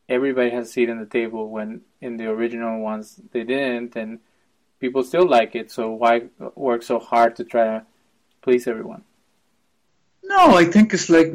[0.09, 4.19] everybody has a seat at the table when in the original ones they didn't, and
[4.79, 5.71] people still like it.
[5.71, 6.23] So why
[6.55, 7.85] work so hard to try to
[8.41, 9.03] please everyone?
[10.23, 11.33] No, I think it's like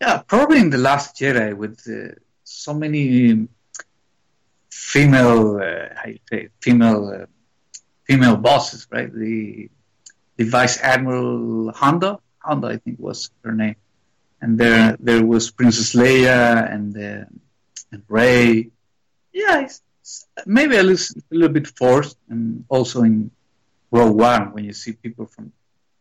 [0.00, 2.14] yeah, probably in the Last Jedi with uh,
[2.44, 3.48] so many
[4.70, 7.26] female, uh, female, uh,
[8.04, 9.12] female bosses, right?
[9.12, 9.70] The
[10.36, 13.76] the Vice Admiral Honda, Honda, I think was her name,
[14.40, 17.24] and there there was Princess Leia and uh,
[17.92, 18.70] and Rey.
[19.32, 23.30] Yeah, it's, it's maybe a little, a little bit forced, and also in
[23.90, 25.52] Rogue One when you see people from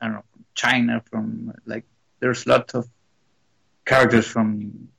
[0.02, 1.86] I don't know from China, from like
[2.20, 2.88] there's lots of
[3.86, 4.90] characters from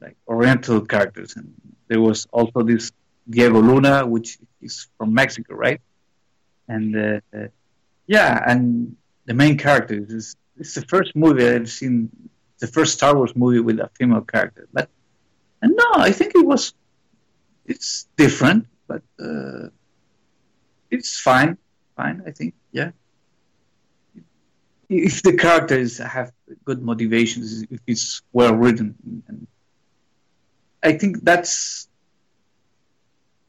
[0.00, 1.54] like Oriental characters, and
[1.88, 2.92] there was also this
[3.28, 5.80] Diego Luna, which is from Mexico, right?
[6.68, 7.48] And uh, uh,
[8.06, 12.10] yeah, and the main character is it's the first movie I've seen,
[12.58, 14.68] the first Star Wars movie with a female character.
[14.72, 14.88] But
[15.62, 16.74] and no, I think it was.
[17.66, 19.68] It's different, but uh,
[20.90, 21.56] it's fine.
[21.96, 22.54] Fine, I think.
[22.72, 22.90] Yeah.
[24.90, 26.30] If the characters have
[26.64, 28.94] good motivations, if it's well written,
[29.26, 29.46] and
[30.82, 31.88] I think that's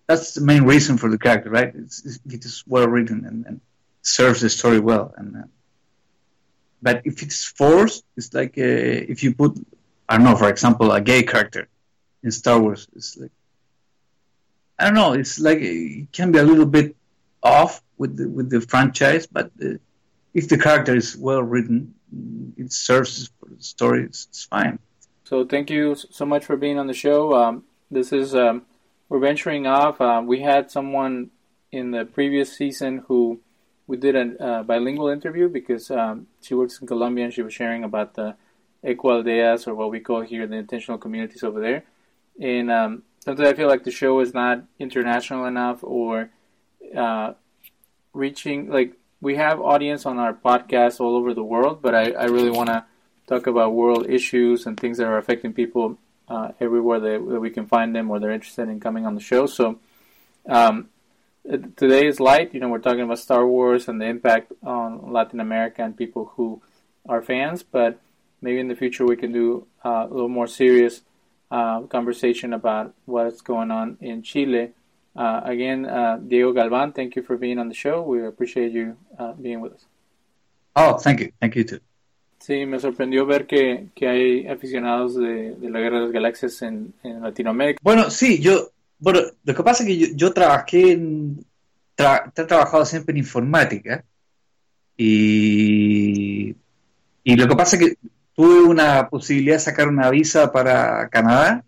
[0.07, 1.73] that's the main reason for the character, right?
[1.75, 3.61] It's, it is well written and, and,
[4.05, 5.13] serves the story well.
[5.17, 5.39] And uh,
[6.81, 9.57] but if it's forced, it's like uh, if you put,
[10.07, 11.67] I don't know, for example, a gay character
[12.23, 12.87] in Star Wars.
[12.95, 13.31] It's like
[14.77, 15.13] I don't know.
[15.13, 16.95] It's like it can be a little bit
[17.41, 19.75] off with the, with the franchise, but uh,
[20.33, 21.93] if the character is well written,
[22.57, 24.03] it serves for the story.
[24.03, 24.79] It's, it's, fine.
[25.23, 27.33] So thank you so much for being on the show.
[27.33, 28.63] Um, this is um,
[29.07, 30.01] we're venturing off.
[30.01, 31.31] Uh, we had someone
[31.71, 33.39] in the previous season who
[33.87, 37.53] we did a uh, bilingual interview because um, she works in Colombia and she was
[37.53, 38.35] sharing about the
[38.83, 41.83] ecoaldeas or what we call here the intentional communities over there
[42.39, 46.29] and um, sometimes I feel like the show is not international enough or
[46.95, 47.33] uh,
[48.13, 52.25] reaching like we have audience on our podcast all over the world, but I, I
[52.25, 52.85] really want to
[53.27, 57.49] talk about world issues and things that are affecting people uh, everywhere that, that, we
[57.49, 59.45] can find them or they're interested in coming on the show.
[59.47, 59.79] So
[60.47, 60.89] um,
[61.75, 62.53] today is light.
[62.53, 66.33] You know, we're talking about Star Wars and the impact on Latin America and people
[66.35, 66.61] who
[67.07, 67.99] are fans, but
[68.41, 71.01] maybe in the future we can do uh, a little more serious
[71.51, 74.73] uh, conversation about what's going on in Chile
[75.15, 78.01] Uh, again, uh, Diego Galvan, thank you for being on the show.
[78.01, 79.85] We appreciate you uh, being with us.
[80.75, 81.31] Oh, thank you.
[81.39, 81.79] Thank you too.
[82.37, 86.61] Sí, me sorprendió ver que, que hay aficionados de, de, la Guerra de las Galaxias
[86.61, 87.79] en, en, Latinoamérica.
[87.81, 91.45] Bueno, sí, yo, bueno, lo que pasa es que yo, yo trabajé en,
[91.97, 94.03] he trabajado siempre en informática
[94.97, 96.55] y,
[97.23, 97.97] y lo que pasa es que
[98.33, 101.63] tuve una posibilidad de sacar una visa para Canadá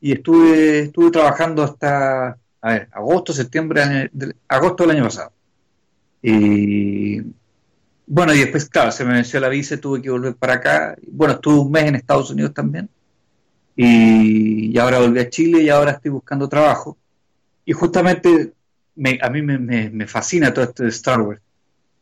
[0.00, 4.10] y estuve, estuve trabajando hasta, a ver, agosto, septiembre,
[4.48, 5.32] agosto del año pasado.
[6.20, 7.22] Y
[8.06, 10.96] bueno, y después, claro, se me venció la visa, tuve que volver para acá.
[11.10, 12.88] Bueno, estuve un mes en Estados Unidos también.
[13.76, 16.96] Y, ahora volví a Chile y ahora estoy buscando trabajo.
[17.64, 18.52] Y justamente
[19.20, 19.58] a mí me,
[19.90, 21.40] me, fascina todo esto de Star Wars.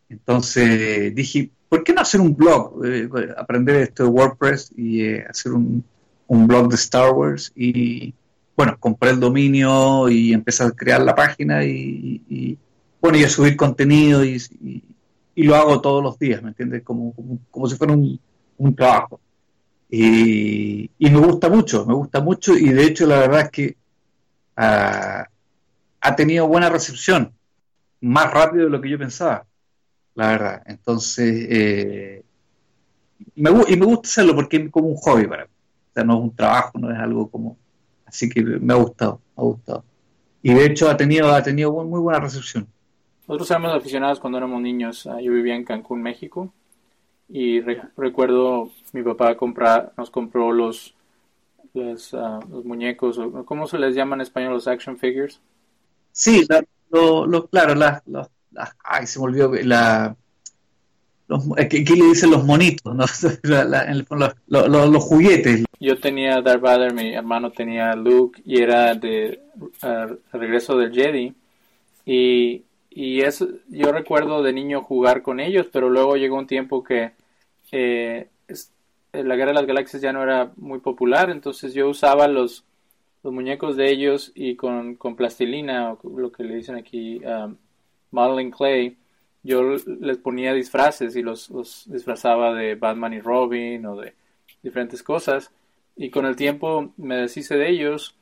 [0.08, 2.84] Entonces dije, ¿por qué no hacer un blog?
[2.84, 5.82] Eh, aprender esto de WordPress y eh, hacer un,
[6.26, 7.52] un, blog de Star Wars.
[7.54, 8.12] Y
[8.56, 12.58] bueno, compré el dominio y empecé a crear la página y,
[13.00, 14.40] bueno, y a subir contenido y,
[15.34, 16.82] lo hago todos los días, ¿me entiendes?
[16.82, 17.14] Como,
[17.50, 18.20] como, si fuera un,
[18.58, 19.18] un trabajo.
[19.94, 23.76] Y, y, me gusta mucho, me gusta mucho y de hecho la verdad es que
[24.56, 25.28] ah,
[26.00, 27.30] ha tenido buena recepción,
[28.00, 29.44] más rápido de lo que yo pensaba,
[30.14, 30.62] la verdad.
[30.64, 32.24] Entonces, eh,
[33.34, 35.50] me, y me gusta hacerlo porque es como un hobby para mí.
[35.50, 37.58] O sea, no es un trabajo, no es algo como...
[38.06, 39.84] Así que me ha gustado, me ha gustado.
[40.42, 42.66] Y de hecho ha tenido, ha tenido muy buena recepción.
[43.28, 45.06] Nosotros éramos aficionados cuando éramos niños.
[45.06, 46.50] Ah, yo vivía en Cancún, México.
[47.28, 50.94] Y recuerdo mi papá comprar, nos compró los,
[51.74, 54.52] los, ah, los, muñecos, ¿cómo se les llama en español?
[54.52, 55.40] Los action figures.
[56.12, 56.46] Sí,
[56.90, 58.02] lo, claro, las,
[58.84, 60.14] ay, se volvió la,
[61.28, 62.94] los, ¿qué, le dicen los monitos?
[64.46, 65.64] los, juguetes.
[65.80, 69.42] Yo tenía Darth Vader, mi hermano tenía Luke y era de
[69.82, 71.34] ah, regreso del Jedi.
[72.04, 76.82] Y y es, yo recuerdo de niño jugar con ellos, pero luego llegó un tiempo
[76.82, 77.12] que
[77.70, 78.28] eh,
[79.12, 82.64] la Guerra de las Galaxias ya no era muy popular, entonces yo usaba los,
[83.22, 87.56] muñecos de ellos y con, plastilina, o lo que le dicen aquí, um,
[88.10, 88.96] modeling clay,
[89.44, 94.14] yo les ponía disfraces y los, los disfrazaba de Batman y Robin o de
[94.62, 95.52] diferentes cosas.
[95.96, 98.16] Y con el tiempo me deshice de ellos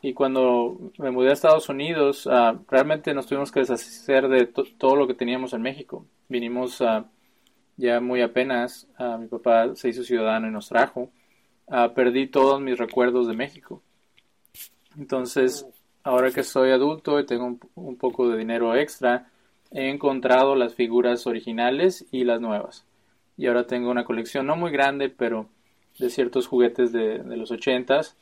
[0.00, 4.96] y cuando me mudé a Estados Unidos, ah, realmente nos tuvimos que deshacer de todo
[4.96, 6.06] lo que teníamos en México.
[6.28, 7.04] Vinimos uh,
[7.78, 11.10] ya muy apenas, uh, mi papá se hizo ciudadano y nos trajo.
[11.94, 13.82] perdí todos mis recuerdos de México.
[14.98, 15.64] Entonces,
[16.02, 19.30] ahora que soy adulto y tengo un, un, poco de dinero extra,
[19.70, 22.84] he encontrado las figuras originales y las nuevas.
[23.36, 25.48] Y ahora tengo una colección no muy grande, pero
[25.98, 28.16] de ciertos juguetes de, de los ochentas.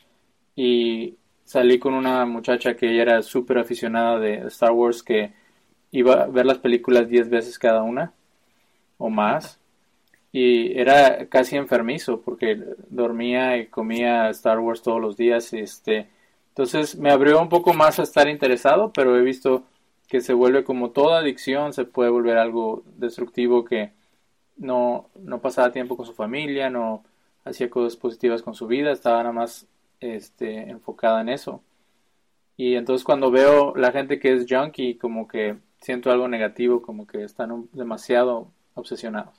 [0.55, 5.33] Y salí con una muchacha que ella era súper aficionada de Star Wars que
[5.93, 8.13] iba a ver las películas 10 veces cada una
[8.99, 9.59] o más
[10.33, 16.09] y era casi enfermizo porque dormía y comía Star Wars todos los días este
[16.51, 19.65] entonces me abrió un poco más a estar interesado pero he visto
[20.09, 23.93] que se vuelve como toda adicción se puede volver algo destructivo que
[24.57, 27.05] no no pasaba tiempo con su familia no
[27.45, 29.67] hacía cosas positivas con su vida estaba nada más
[30.01, 31.63] este, enfocada en eso.
[32.57, 37.07] Y entonces cuando veo la gente que es junkie, como que siento algo negativo, como
[37.07, 39.35] que están demasiado obsesionados.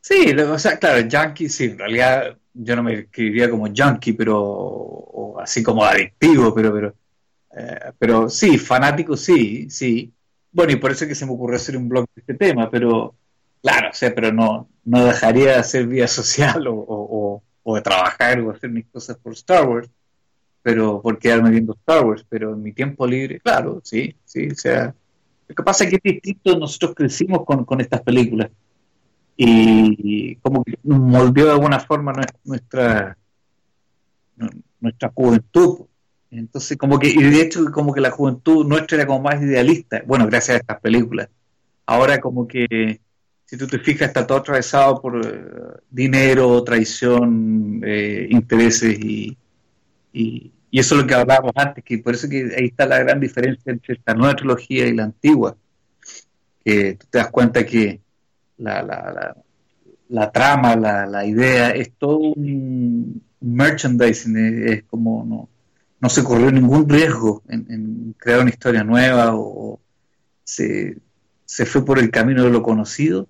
[0.00, 4.40] Sí, o sea, claro, junkie, sí, en realidad yo no me escribiría como junkie, pero,
[4.40, 6.94] o así como adictivo, pero, pero,
[7.56, 10.12] eh, pero sí, fanático, sí, sí.
[10.52, 12.70] Bueno, y por eso es que se me ocurrió hacer un blog de este tema,
[12.70, 13.14] pero,
[13.60, 18.40] claro, o sea, pero no, no dejaría de hacer vía social o o de trabajar
[18.40, 19.90] o hacer mis cosas por Star Wars,
[20.62, 24.54] pero por quedarme viendo Star Wars, pero en mi tiempo libre, claro, sí, sí, o
[24.54, 24.94] sea,
[25.48, 28.50] lo que pasa es que es distinto, nosotros crecimos con, con estas películas
[29.36, 32.12] y como que moldeó de alguna forma
[32.44, 33.16] nuestra
[34.80, 35.86] nuestra juventud.
[36.30, 40.02] Entonces, como que, y de hecho, como que la juventud nuestra era como más idealista,
[40.06, 41.28] bueno, gracias a estas películas.
[41.86, 43.00] Ahora como que
[43.44, 49.36] si tú te fijas, está todo atravesado por eh, dinero, traición, eh, intereses y,
[50.12, 53.20] y, eso es lo que hablábamos antes, que por eso que ahí está la gran
[53.20, 55.56] diferencia entre esta nueva trilogía y la antigua,
[56.64, 58.00] que tú te das cuenta que
[58.58, 59.36] la, la,
[60.08, 65.48] la, trama, la, la, idea es todo un merchandising, es, como no,
[66.00, 69.80] no se corrió ningún riesgo en, crear una historia nueva o
[70.44, 70.98] se,
[71.44, 73.28] se fue por el camino de lo conocido.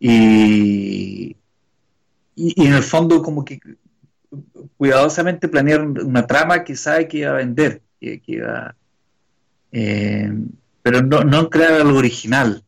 [0.00, 1.36] Y,
[2.36, 3.58] y, en el fondo como que
[4.78, 7.82] cuidadosamente planearon una trama que sabe que iba a vender.
[8.00, 8.74] que, iba...
[9.70, 10.32] Eh,
[10.80, 12.64] pero no, no crear algo original.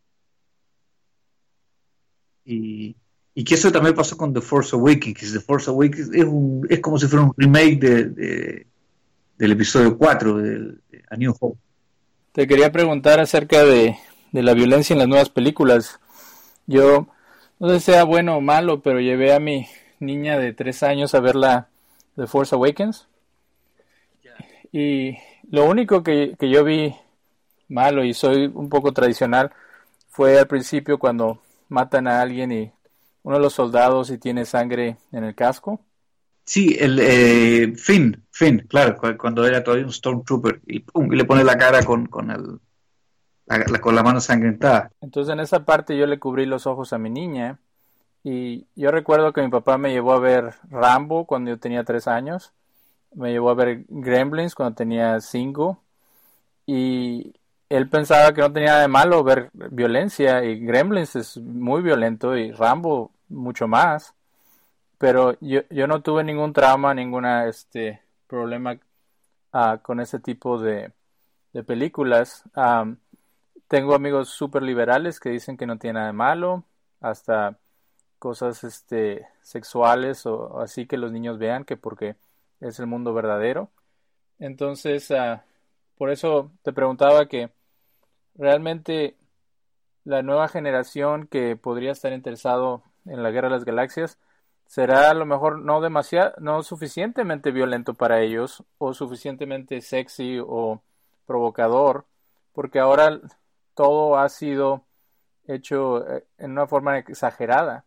[2.44, 2.96] Y,
[3.34, 6.80] y que eso también pasó con The Force Awakens, The Force Awakens es, un, es
[6.80, 8.66] como si fuera un remake de,
[9.38, 10.74] del episodio 4 de,
[11.08, 11.58] A New Hope.
[12.32, 13.96] Te quería preguntar acerca de,
[14.32, 16.00] de la violencia en las nuevas películas.
[16.66, 17.08] Yo
[17.58, 19.66] no sé si sea bueno o malo, pero llevé a mi
[19.98, 21.69] niña de 3 años a ver la
[22.20, 23.08] The Force Awakens.
[24.72, 25.16] Y
[25.50, 26.94] lo único que, que yo vi
[27.68, 29.50] malo y soy un poco tradicional
[30.10, 31.40] fue al principio cuando
[31.70, 32.72] matan a alguien y
[33.22, 35.80] uno de los soldados y tiene sangre en el casco.
[36.44, 41.24] Sí, el eh, Finn, Finn, claro, cuando era todavía un Stormtrooper y, pum, y le
[41.24, 42.60] pone la cara con, con, el,
[43.46, 44.90] la, con la mano sangrentada.
[45.00, 47.58] Entonces en esa parte yo le cubrí los ojos a mi niña
[48.22, 52.06] y yo recuerdo que mi papá me llevó a ver Rambo cuando yo tenía tres
[52.08, 52.52] años,
[53.14, 55.82] me llevó a ver Gremlins cuando tenía cinco
[56.66, 57.34] y
[57.68, 62.36] él pensaba que no tenía nada de malo ver violencia y Gremlins es muy violento
[62.36, 64.14] y Rambo mucho más.
[64.98, 68.78] Pero yo, yo no tuve ningún trauma, ninguna este problema
[69.54, 70.92] uh, con ese tipo de,
[71.52, 72.44] de películas.
[73.66, 76.64] Tengo amigos súper liberales que dicen que no tiene nada de malo,
[77.00, 77.56] hasta
[78.20, 82.16] cosas este, sexuales o, así que los niños vean que porque
[82.60, 83.70] es el mundo verdadero.
[84.38, 85.40] Entonces, uh,
[85.98, 87.50] por eso te preguntaba que
[88.36, 89.16] realmente
[90.04, 94.18] la nueva generación que podría estar interesado en la guerra de las galaxias
[94.66, 100.82] será a lo mejor no demasiado, no suficientemente violento para ellos o suficientemente sexy o
[101.26, 102.06] provocador,
[102.52, 103.20] porque ahora
[103.74, 104.84] todo ha sido
[105.46, 107.84] hecho eh, en una forma exagerada.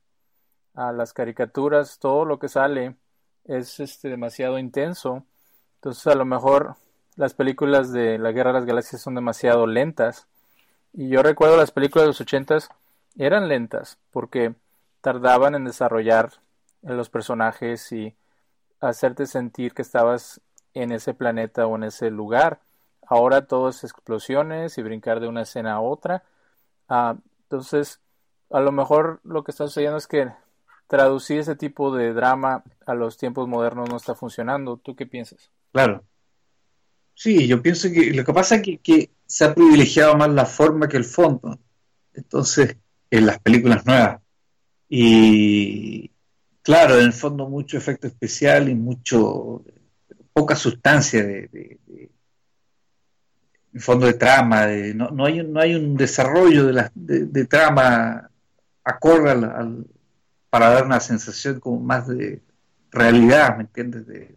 [0.75, 2.95] A las caricaturas, todo lo que sale
[3.45, 5.23] es este demasiado intenso.
[5.75, 6.75] Entonces a lo mejor
[7.15, 10.27] las películas de la Guerra de las Galaxias son demasiado lentas
[10.93, 12.69] y yo recuerdo las películas de los ochentas
[13.17, 14.55] eran lentas porque
[15.01, 16.31] tardaban en desarrollar
[16.81, 18.15] los personajes y
[18.79, 20.41] hacerte sentir que estabas
[20.73, 22.59] en ese planeta o en ese lugar.
[23.05, 26.23] Ahora todo es explosiones y brincar de una escena a otra.
[26.89, 27.99] Ah, entonces,
[28.49, 30.31] a lo mejor lo que está sucediendo es que
[30.93, 34.77] traducir ese tipo de drama a los tiempos modernos no está funcionando.
[34.77, 35.49] ¿Tú qué piensas?
[35.71, 36.03] Claro.
[37.15, 40.87] Sí, yo pienso que lo que pasa es que se ha privilegiado más la forma
[40.87, 41.57] que el fondo.
[42.13, 42.77] Entonces,
[43.09, 44.21] en las películas nuevas.
[44.87, 46.11] Y
[46.61, 49.65] claro, en el fondo mucho efecto especial y mucho
[50.31, 51.79] poca sustancia de,
[53.73, 58.29] en fondo de trama, no, no, hay, no hay un desarrollo de, la, de, trama
[58.83, 59.87] acorde al,
[60.53, 62.39] para dar una sensación como más de
[62.91, 64.05] realidad, ¿me entiendes?
[64.05, 64.35] De,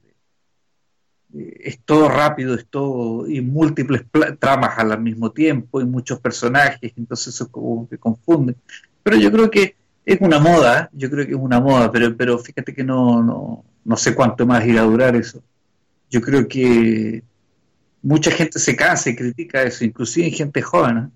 [1.61, 4.07] es todo rápido, es todo, y múltiples
[4.39, 8.57] tramas al mismo tiempo, y muchos personajes, entonces eso como que confunde.
[9.03, 12.39] Pero yo creo que es una moda, yo creo que es una moda, pero, pero
[12.39, 15.43] fíjate que no, no, no sé cuánto más irá a durar eso.
[16.09, 17.25] Yo creo que
[18.01, 20.97] mucha gente se cansa y critica eso, inclusive gente joven.
[20.97, 21.09] ¿eh?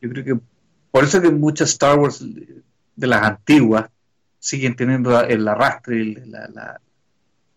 [0.00, 0.40] Yo creo que
[0.90, 2.26] por eso que muchas Star Wars
[2.96, 3.88] de las antiguas
[4.42, 6.80] siguen teniendo el arrastre, la, la,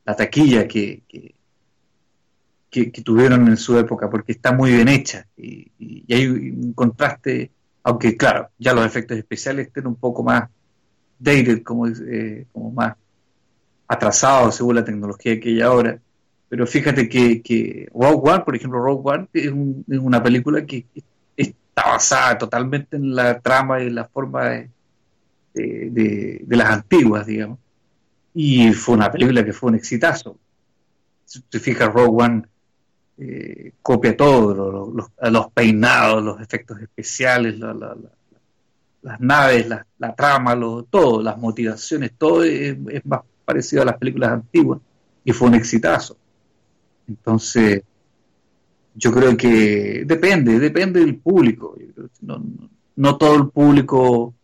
[0.06, 1.02] la taquilla que,
[2.70, 5.72] que, tuvieron en su época, porque está muy bien hecha y,
[6.14, 7.50] hay un contraste,
[7.82, 10.48] aunque claro, ya los efectos especiales estén un poco más
[11.18, 12.96] dated, como, eh, como más
[13.88, 16.00] atrasados según la tecnología que hay ahora.
[16.48, 19.52] Pero fíjate que, que Rogue One, por ejemplo, Rogue One es,
[20.00, 20.86] una película que
[21.36, 24.70] está basada totalmente en la trama y la forma de,
[25.56, 27.60] de, las antiguas, digamos.
[28.34, 30.38] Y fue una película que fue un exitazo.
[31.26, 32.44] Si te fijas, Rogue One
[33.18, 42.12] eh, copia todo, los, peinados, los efectos especiales, las naves, la, trama, todo, las motivaciones,
[42.18, 44.82] todo es, más parecido a las películas antiguas
[45.24, 46.18] y fue un exitazo.
[47.08, 47.84] Entonces,
[48.96, 51.76] yo creo que depende, depende del público.
[52.96, 54.35] No, todo el público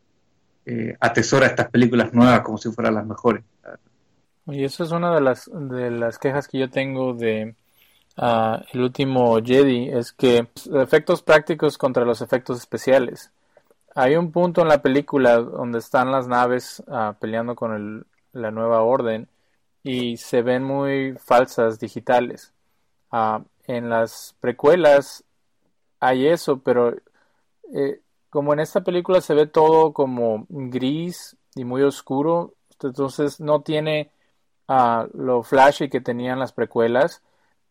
[0.72, 3.44] eh, atesora estas películas nuevas como si fueran las mejores.
[4.48, 7.56] Y eso es una de las, de las quejas que yo tengo de,
[8.18, 13.32] el último Jedi es que efectos prácticos contra los efectos especiales.
[13.96, 18.82] Hay un punto en la película donde están las naves ah, peleando con la nueva
[18.82, 19.28] orden
[19.84, 22.54] y se ven muy falsas digitales.
[23.12, 25.24] Ah, en las precuelas
[26.00, 26.96] hay eso, pero
[27.74, 28.00] eh,
[28.32, 34.10] como en esta película se ve todo como gris y muy oscuro, entonces no tiene
[34.70, 37.22] uh, lo flashy que tenían las precuelas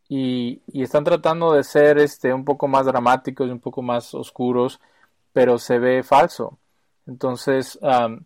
[0.08, 4.80] y, están tratando de ser este un poco más dramáticos y un poco más oscuros,
[5.32, 6.58] pero se ve falso.
[7.06, 8.20] Entonces, um,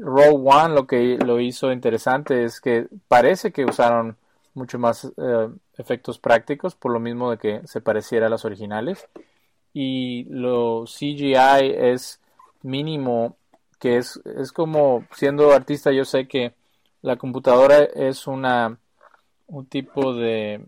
[0.00, 4.16] Rogue One lo que lo hizo interesante es que parece que usaron
[4.54, 9.08] mucho más eh, efectos prácticos, por lo mismo de que se pareciera a las originales.
[9.72, 12.20] Y lo CGI es
[12.62, 13.36] mínimo,
[13.78, 16.54] que es, es como siendo artista, yo sé que
[17.02, 18.78] la computadora es una
[19.46, 20.66] un tipo de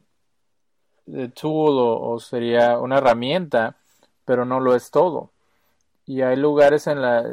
[1.06, 3.76] de tool o, sería una herramienta,
[4.24, 5.30] pero no lo es todo.
[6.06, 7.24] Y hay lugares en la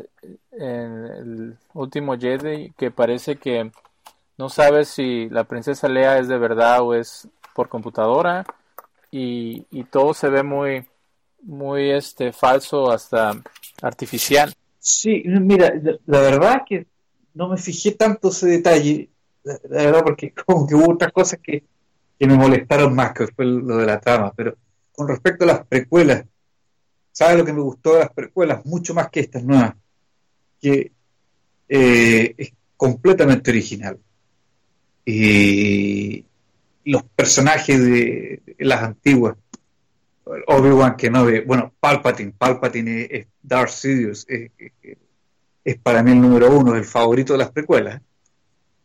[0.51, 3.71] en el último Jedi que parece que
[4.37, 8.45] no sabes si la princesa Lea es de verdad o es por computadora
[9.11, 10.87] y, y todo se ve muy
[11.41, 13.41] muy este falso hasta
[13.81, 14.53] artificial.
[14.79, 15.73] Sí, mira,
[16.05, 16.87] la verdad que
[17.33, 19.09] no me fijé tanto ese detalle,
[19.43, 21.63] la verdad porque como que hubo otras cosas que
[22.17, 24.33] que me molestaron más, que fue lo de la trama.
[24.35, 24.57] Pero
[24.91, 26.25] con respecto a las precuelas,
[27.11, 28.65] ¿sabes lo que me gustó de las precuelas?
[28.65, 29.75] Mucho más que estas nuevas,
[30.59, 30.91] que
[31.69, 33.99] eh, es completamente original.
[35.05, 36.25] Y
[36.85, 39.37] los personajes de, las antiguas,
[40.47, 46.85] Obi-Wan Kenobi, bueno, Palpatine, Palpatine es, Darth Sidious, es, para mí el número uno, el
[46.85, 48.01] favorito de las precuelas.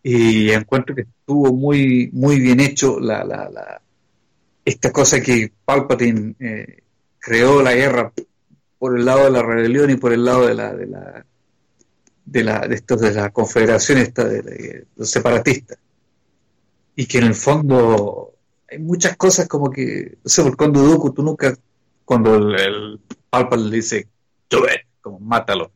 [0.03, 3.81] Y encuentro que estuvo muy muy bien hecho la, la, la
[4.65, 6.83] esta cosa que Palpatine eh,
[7.19, 8.13] creó la guerra
[8.79, 11.25] por el lado de la rebelión y por el lado de la de la
[12.25, 15.79] de la de de la confederación esta de, los separatistas.
[16.97, 18.32] Y que en el fondo
[18.73, 21.57] hay muchas cosas como que sé por cuando Dooku tú nunca
[22.05, 23.01] cuando el,
[23.31, 24.09] Palpatine le dice
[25.01, 25.71] como mátalo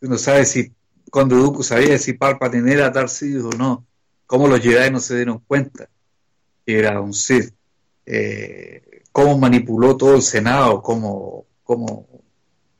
[0.00, 0.72] tú no sabes si
[1.12, 3.84] cuando Dooku sabía si Palpatine era Darth Sidious o no,
[4.26, 5.86] cómo los Jedi no se dieron cuenta
[6.64, 7.52] que era un Sith,
[8.06, 12.08] eh, cómo manipuló todo el Senado, cómo, cómo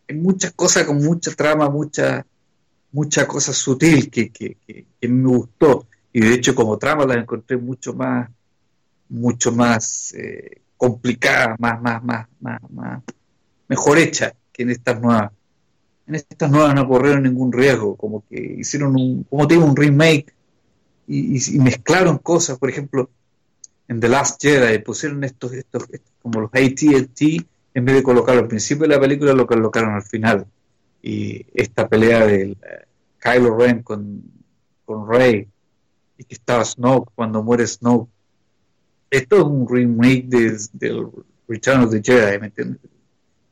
[0.09, 2.27] hay muchas cosas con mucha trama, mucha,
[2.91, 5.87] mucha cosa sutil que, que, me gustó.
[6.11, 8.31] Y de hecho como trama la encontré mucho más
[9.13, 13.03] mucho más eh, complicada, más, más, más, más, más,
[13.69, 15.31] mejor hecha que en estas nuevas.
[16.07, 20.35] En estas nuevas no corrieron ningún riesgo, como que hicieron un, como te un remake
[21.07, 23.11] y, mezclaron cosas, por ejemplo,
[23.87, 25.85] en The Last Jedi pusieron estos, estos,
[26.21, 30.03] como los AT&T en vez de colocarlo al principio de la película lo colocaron al
[30.03, 30.47] final.
[31.03, 32.57] Y esta pelea de
[33.19, 34.23] Kylo Ren con,
[34.85, 35.47] con Rey
[36.19, 38.09] y que estaba Snoke cuando muere Snoke
[39.13, 41.09] esto es un remake del de
[41.47, 42.81] Return of the Jedi ¿me entiendes?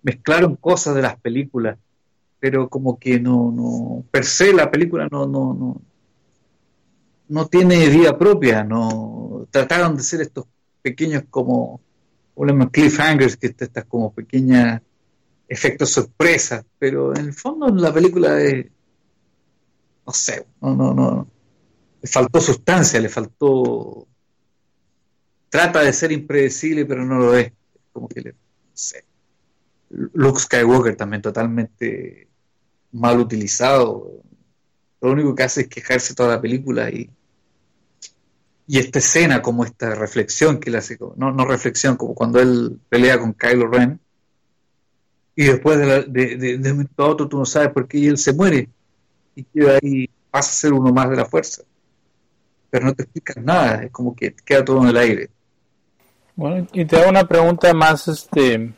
[0.03, 1.79] mezclaron cosas de las películas
[2.41, 5.81] pero como que no, no, per se la película no, no, no,
[7.29, 10.47] no tiene vida propia, no, trataron de ser estos
[10.83, 11.81] pequeños como,
[12.73, 14.81] cliffhangers, que estas como pequeñas
[15.47, 18.67] efectos sorpresas, pero en el fondo la película es,
[20.07, 21.29] no sé, no, no, no,
[22.01, 24.09] le faltó sustancia, le faltó,
[25.51, 27.53] trata de ser impredecible, pero no lo es,
[27.93, 28.37] como que le, no
[28.73, 29.05] sé.
[29.91, 32.29] Luke Skywalker también totalmente
[32.93, 34.23] mal utilizado.
[35.01, 37.11] Lo único que hace es quejarse toda la película y,
[38.67, 42.79] y esta escena, como esta reflexión que le hace, no, no reflexión, como cuando él
[42.89, 43.99] pelea con Kylo Ren,
[45.35, 48.19] y después de, de, de, un momento a otro tú no sabes por qué él
[48.19, 48.69] se muere,
[49.35, 51.63] y queda ahí, pasa a ser uno más de la fuerza.
[52.71, 55.31] Pero no te explicas nada, es como que queda todo en el aire.
[56.37, 58.73] Bueno, y te hago una pregunta más, este,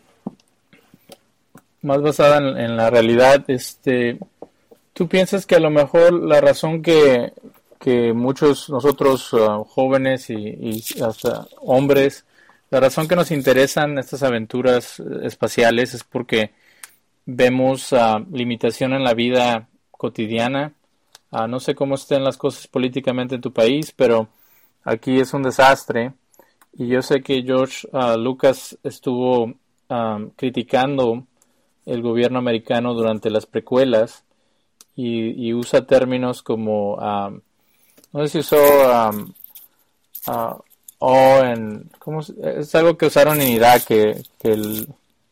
[1.82, 4.18] más basada en, la realidad, este,
[4.92, 7.32] ¿tú piensas que a lo mejor la razón que,
[7.78, 12.24] que muchos nosotros uh, jóvenes y, hasta hombres,
[12.70, 16.52] la razón que nos interesan estas aventuras espaciales es porque
[17.26, 20.72] vemos uh, limitación en la vida cotidiana.
[21.30, 24.28] Uh, no sé cómo estén las cosas políticamente en tu país, pero
[24.84, 26.12] aquí es un desastre.
[26.74, 27.86] Y yo sé que George
[28.18, 29.52] Lucas estuvo
[29.88, 31.26] um, criticando
[31.84, 34.24] el gobierno americano durante las precuelas
[34.94, 37.40] y, usa términos como, um,
[38.12, 39.32] no sé si usó um,
[40.28, 40.54] uh,
[40.98, 42.74] o en, ¿cómo es?
[42.74, 44.88] algo que usaron en Irak, que, el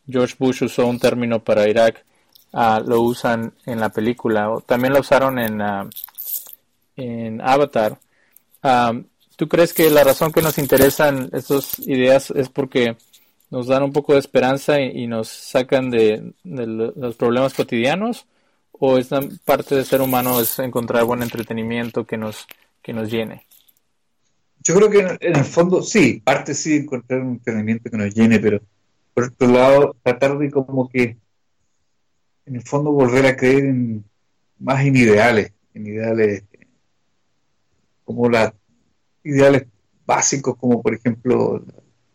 [0.07, 2.03] George Bush usó un término para Irak,
[2.53, 5.89] uh, lo usan en la película, o también lo usaron en, uh,
[6.97, 7.97] en Avatar.
[9.41, 12.95] ¿Tú crees que la razón que nos interesan estas ideas es porque
[13.49, 18.27] nos dan un poco de esperanza y, nos sacan de, los problemas cotidianos
[18.71, 22.45] o esta parte de ser humano es encontrar buen entretenimiento que nos
[22.83, 23.47] que nos llene
[24.63, 28.37] yo creo que en, el fondo, sí, parte sí encontrar un entrenamiento que nos llene,
[28.37, 28.61] pero
[29.15, 31.17] por otro lado, tratar de como que,
[32.45, 34.05] en el fondo, volver a creer en
[34.59, 36.43] más en ideales, en ideales
[38.05, 38.53] como las
[39.23, 39.65] ideales
[40.05, 41.63] básicos, como por ejemplo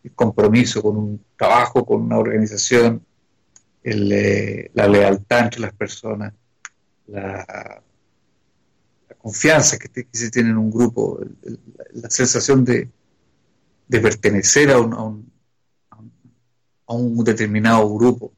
[0.03, 3.05] el compromiso con un trabajo, con una organización,
[3.83, 6.33] eh, la lealtad entre las personas,
[7.07, 7.83] la,
[9.19, 11.21] confianza que, se tiene en un grupo,
[11.95, 12.89] la sensación de,
[13.89, 15.29] pertenecer a un,
[16.87, 18.33] a, un, determinado grupo,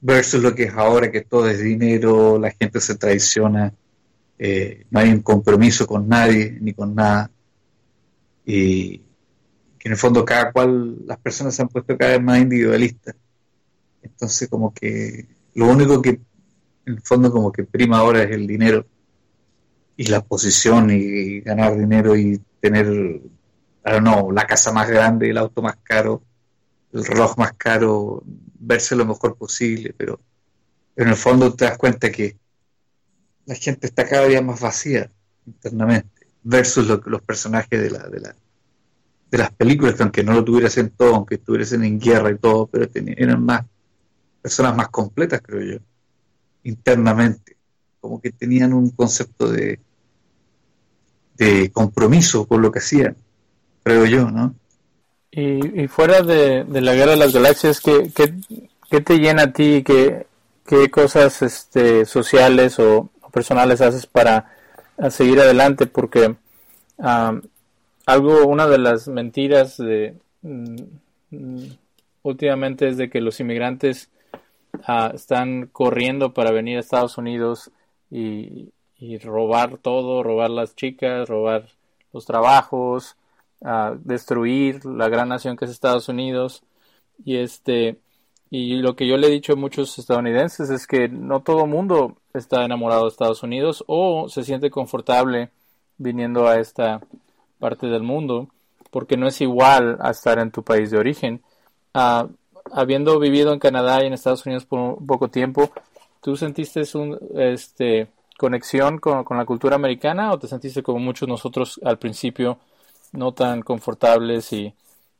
[0.00, 3.72] versus lo que es ahora que todo es dinero, la gente se traiciona,
[4.38, 7.30] eh, no hay un compromiso con nadie ni con nada,
[8.50, 9.02] y
[9.78, 13.14] que en el fondo cada cual, las personas se han puesto cada vez más individualistas.
[14.00, 16.22] Entonces como que lo único que en
[16.86, 18.86] el fondo como que prima ahora es el dinero
[19.98, 23.20] y la posición y ganar dinero y tener,
[24.02, 26.22] no, la casa más grande, el auto más caro,
[26.94, 28.22] el reloj más caro,
[28.58, 30.20] verse lo mejor posible, pero,
[30.96, 32.38] en el fondo te das cuenta que
[33.44, 35.10] la gente está cada día más vacía
[35.44, 38.20] internamente, versus los personajes de, la, de,
[39.30, 42.66] de las películas, que aunque no lo tuviesen todo, aunque estuviesen en guerra y todo,
[42.66, 43.64] pero eran más
[44.40, 45.78] personas más completas, creo yo,
[46.62, 47.56] internamente,
[48.00, 49.80] como que tenían un concepto de,
[51.72, 53.16] compromiso con lo que hacían,
[53.82, 54.54] creo yo, ¿no?
[55.30, 59.84] Y, fuera de, la guerra de las galaxias, ¿qué, te llena a ti?
[59.84, 60.26] ¿Qué,
[60.66, 64.56] qué cosas este, sociales o, personales haces para
[65.10, 65.86] seguir adelante?
[65.86, 66.36] Porque
[68.06, 70.76] algo, una de las mentiras de mm,
[72.22, 74.10] últimamente es de que los inmigrantes
[74.84, 77.70] ah, están corriendo para venir a Estados Unidos
[78.10, 78.72] y,
[79.22, 81.68] robar todo, robar las chicas, robar
[82.12, 83.16] los trabajos,
[84.00, 86.62] destruir la gran nación que es Estados Unidos.
[87.24, 87.98] Y este
[88.50, 92.16] y lo que yo le he dicho a muchos estadounidenses es que no todo mundo
[92.34, 95.50] está enamorado de Estados Unidos o se siente confortable
[95.96, 97.00] viniendo a esta
[97.58, 98.48] parte del mundo,
[98.90, 101.42] porque no es igual a estar en tu país de origen.
[102.72, 105.70] habiendo vivido en Canadá y en Estados Unidos por un poco tiempo,
[106.20, 108.08] ¿tú sentiste un, este,
[108.38, 112.58] conexión con, la cultura americana o te sentiste como muchos nosotros al principio
[113.12, 114.72] no tan confortables y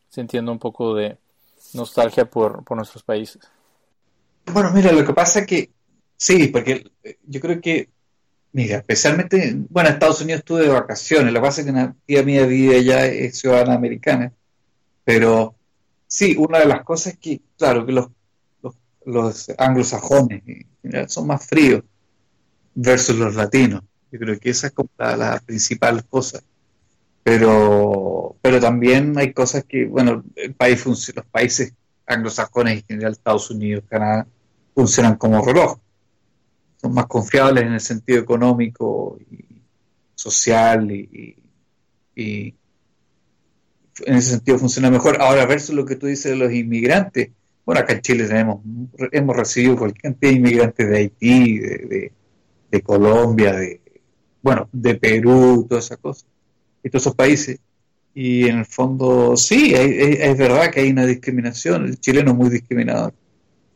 [0.09, 1.19] sintiendo un poco de
[1.75, 3.43] nostalgia por, nuestros países?
[4.47, 5.71] Bueno, mira, lo que pasa es que
[6.19, 6.91] sí, porque
[7.27, 7.89] yo creo que,
[8.53, 11.97] mira, especialmente, bueno, en Estados Unidos estuve de vacaciones, lo que pasa es que una
[12.05, 14.33] tía mía vive allá, es ciudadana americana,
[15.05, 15.55] pero
[16.07, 18.09] sí, una de las cosas es que, claro, que los,
[19.07, 20.43] los, anglosajones
[21.07, 21.83] son más fríos
[22.75, 23.83] versus los latinos.
[24.11, 26.41] Yo creo que esa es como la, principal cosa.
[27.23, 31.75] Pero, pero también hay cosas que, bueno, el país los países
[32.07, 34.27] anglosajones en general, Estados Unidos, Canadá,
[34.75, 35.79] funcionan como reloj.
[36.81, 39.45] Son más confiables en el sentido económico y
[40.15, 41.37] social y,
[42.15, 42.55] y
[44.07, 45.21] en ese sentido funciona mejor.
[45.21, 47.31] Ahora, versus lo que tú dices de los inmigrantes,
[47.65, 48.63] bueno, acá en Chile tenemos,
[49.13, 53.81] hemos recibido cualquier cantidad de inmigrantes de Haití, de, Colombia, de,
[54.43, 56.27] bueno, de Perú, todas esas cosas,
[56.83, 57.59] y todos esos países.
[58.15, 62.49] Y en el fondo, sí, es verdad que hay una discriminación, el chileno es muy
[62.49, 63.13] discriminado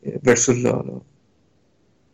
[0.02, 0.56] eh, versus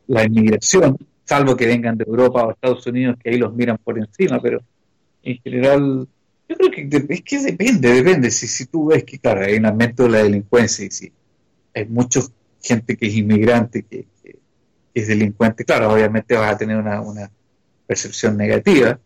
[0.09, 3.99] la inmigración, salvo que vengan de Europa o Estados Unidos, que ahí los miran por
[3.99, 4.61] encima, pero
[5.23, 6.09] en general,
[6.49, 8.31] yo creo que es que depende, depende.
[8.31, 11.13] Si, si tú ves que, claro, hay un aumento de la delincuencia y si
[11.75, 12.21] hay mucha
[12.63, 14.07] gente que es inmigrante, que,
[14.95, 17.31] es delincuente, claro, obviamente vas a tener una, una
[17.87, 18.99] percepción negativa,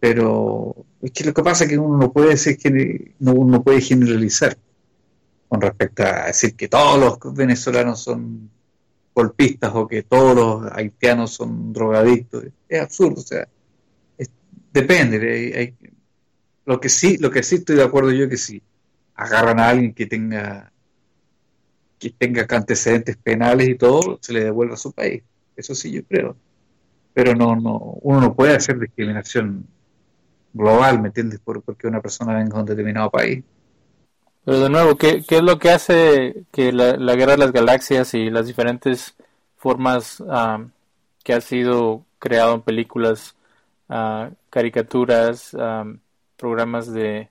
[0.00, 3.80] pero es que lo que pasa es que uno no puede que no, uno puede
[3.80, 4.56] generalizar
[5.48, 8.50] con respecto a decir que todos los venezolanos son
[9.14, 12.44] golpistas o que todos los haitianos son drogadictos.
[12.68, 13.48] Es absurdo, o sea,
[14.72, 15.74] depende.
[16.64, 18.62] lo que sí, lo que sí estoy de acuerdo yo es que si
[19.14, 20.72] agarran a alguien que tenga
[21.98, 25.22] que tenga antecedentes penales y todo, se le devuelva a su país.
[25.54, 26.34] Eso sí yo creo.
[27.12, 29.66] Pero no, no, uno no puede hacer discriminación
[30.54, 31.40] global, ¿me entiendes?
[31.40, 33.44] Por, porque una persona venga a un determinado país.
[34.50, 38.30] Pero de nuevo, ¿qué, es lo que hace que la, guerra de las galaxias y
[38.30, 39.14] las diferentes
[39.56, 40.64] formas ah,
[41.22, 43.36] que ha sido creado en películas,
[43.90, 45.84] uh, caricaturas, ah,
[46.36, 47.28] programas de,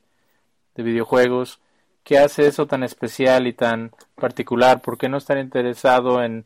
[0.75, 1.59] de videojuegos,
[2.05, 4.81] ¿Qué hace eso tan especial y tan particular?
[4.81, 6.45] ¿Por qué no estar interesado en...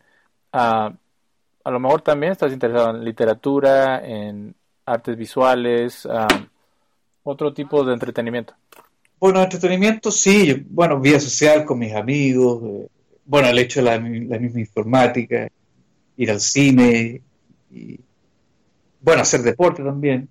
[0.53, 0.89] Uh,
[1.65, 4.55] a lo mejor también estás interesado en literatura, en
[4.88, 6.07] artes visuales,
[7.24, 8.55] otro tipo de entretenimiento?
[9.24, 12.88] Bueno, entretenimiento sí, bueno, vida social con mis amigos, eh,
[13.24, 15.47] bueno, el hecho de la, misma informática,
[16.17, 17.21] ir al cine,
[17.71, 18.01] y,
[18.99, 20.28] bueno, hacer deporte también.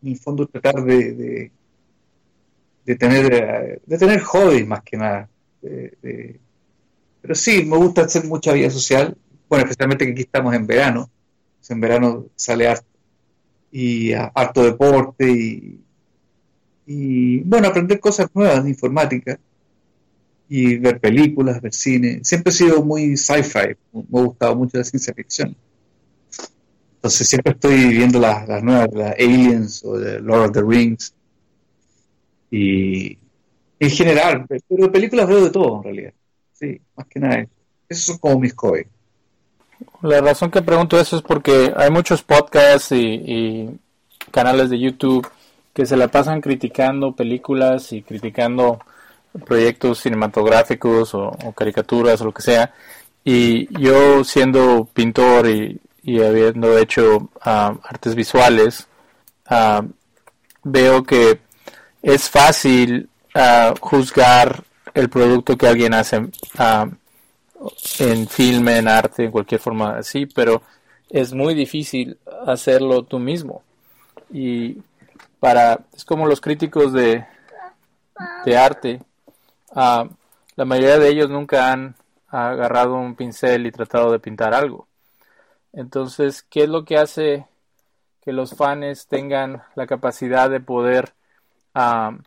[0.00, 1.50] En el fondo tratar de,
[2.84, 5.28] de, tener eh, de tener hobbies más que nada.
[5.60, 9.16] pero sí, me gusta hacer mucha vida social,
[9.48, 11.10] bueno, especialmente que aquí estamos en verano,
[11.68, 12.86] en verano sale harto,
[13.72, 15.80] y harto deporte y,
[16.86, 19.38] y bueno, aprender cosas nuevas de informática
[20.48, 22.20] y ver películas, ver cine.
[22.22, 25.56] Siempre he sido muy sci-fi, me ha gustado mucho la ciencia ficción.
[26.94, 31.12] Entonces siempre estoy viendo las, las nuevas, las Aliens o de Lord of the Rings.
[32.52, 33.18] Y
[33.80, 36.12] en general, pero películas veo de todo en realidad.
[36.52, 37.46] Sí, más que nada.
[37.88, 38.86] Esos son como mis hobbies.
[40.02, 43.68] La razón que pregunto eso es porque hay muchos podcasts y
[44.30, 45.26] canales de YouTube
[45.76, 48.78] que se la pasan criticando películas y criticando
[49.44, 52.72] proyectos cinematográficos o, caricaturas o lo que sea.
[53.22, 55.78] Y yo siendo pintor y,
[56.22, 58.88] habiendo hecho ah, artes visuales,
[59.44, 59.82] ah,
[60.64, 61.40] veo que
[62.00, 64.64] es fácil ah, juzgar
[64.94, 66.26] el producto que alguien hace
[67.98, 70.62] en filme, en arte, en cualquier forma así, pero
[71.10, 72.16] es muy difícil
[72.46, 73.62] hacerlo tú mismo.
[74.32, 74.78] Y
[75.46, 77.24] para es como los críticos de,
[78.58, 79.00] arte.
[79.72, 80.08] Ah,
[80.56, 81.94] la mayoría de ellos nunca han
[82.26, 84.88] agarrado un pincel y tratado de pintar algo.
[85.72, 87.46] Entonces qué es lo que hace
[88.22, 91.14] que los fans tengan la capacidad de poder
[91.74, 92.18] ah,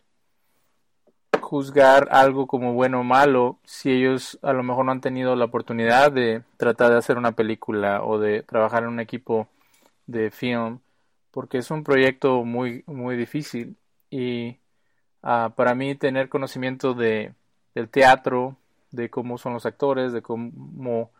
[1.42, 5.44] juzgar algo como bueno o malo si ellos a lo mejor no han tenido la
[5.44, 9.46] oportunidad de tratar de hacer una película o de trabajar en un equipo
[10.06, 10.80] de film
[11.30, 13.76] porque es un proyecto muy, muy difícil
[14.10, 14.58] y
[15.22, 17.34] ah, para mí tener conocimiento de,
[17.74, 18.56] del teatro,
[18.90, 21.10] de cómo son los actores, de cómo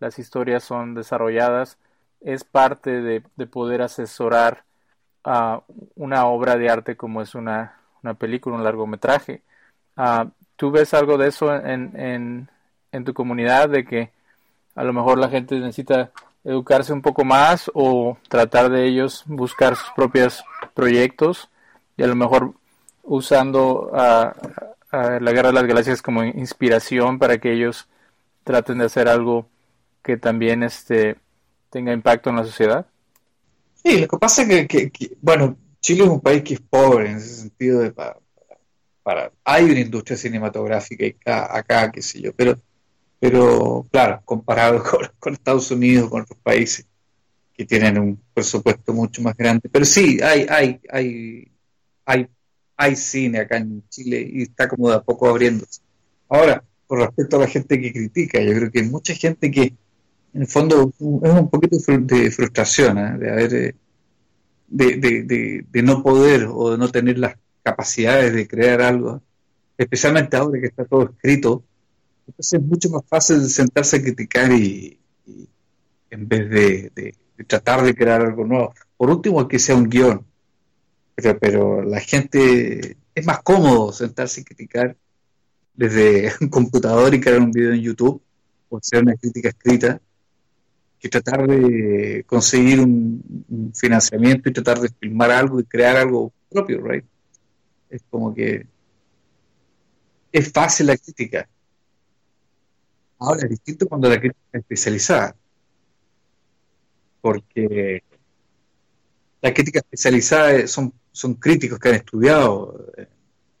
[0.00, 1.78] las historias son desarrolladas,
[2.20, 4.64] es parte de, poder asesorar
[5.24, 5.62] a
[5.96, 9.42] una obra de arte como es una, una película, un largometraje.
[9.96, 12.50] Ah, ¿Tú ves algo de eso en, en,
[12.92, 14.10] en tu comunidad, de que
[14.74, 16.10] a lo mejor la gente necesita
[16.44, 20.42] educarse un poco más o tratar de ellos buscar sus propios
[20.74, 21.50] proyectos
[21.96, 22.54] y a lo mejor
[23.02, 24.34] usando a,
[24.92, 27.88] la Guerra de las Galaxias como inspiración para que ellos
[28.42, 29.48] traten de hacer algo
[30.02, 31.16] que también este
[31.70, 32.86] tenga impacto en la sociedad.
[33.74, 37.16] Sí, lo que pasa es que, bueno, Chile es un país que es pobre en
[37.18, 42.58] ese sentido de para, hay una industria cinematográfica acá, acá qué sé yo, pero
[43.20, 44.82] pero claro, comparado
[45.20, 46.86] con, Estados Unidos, con otros países
[47.54, 49.68] que tienen un presupuesto mucho más grande.
[49.70, 51.52] Pero sí, hay, hay, hay,
[52.06, 52.28] hay,
[52.74, 55.82] hay cine acá en Chile y está como de a poco abriéndose.
[56.30, 59.74] Ahora, con respecto a la gente que critica, yo creo que hay mucha gente que,
[60.32, 63.18] en el fondo, es un poquito de frustración, ¿eh?
[63.18, 63.74] de haber, eh,
[64.68, 69.20] de, de, de, no poder o de no tener las capacidades de crear algo,
[69.76, 71.64] especialmente ahora que está todo escrito
[72.30, 74.98] entonces es mucho más fácil sentarse a criticar y,
[76.10, 77.14] en vez de,
[77.46, 78.74] tratar de crear algo nuevo.
[78.96, 80.24] Por último, que sea un guion.
[81.16, 84.96] Pero, la gente es más cómodo sentarse y criticar
[85.74, 88.22] desde un computador y crear un video en YouTube
[88.68, 90.00] o hacer una crítica escrita
[91.00, 96.80] que tratar de conseguir un, financiamiento y tratar de filmar algo y crear algo propio,
[96.82, 97.04] right?
[97.88, 98.66] Es como que
[100.30, 101.48] es fácil la crítica,
[103.20, 105.36] Ahora es distinto cuando la crítica es especializada,
[107.20, 108.02] porque
[109.42, 113.06] la crítica especializada son, son críticos que han estudiado eh,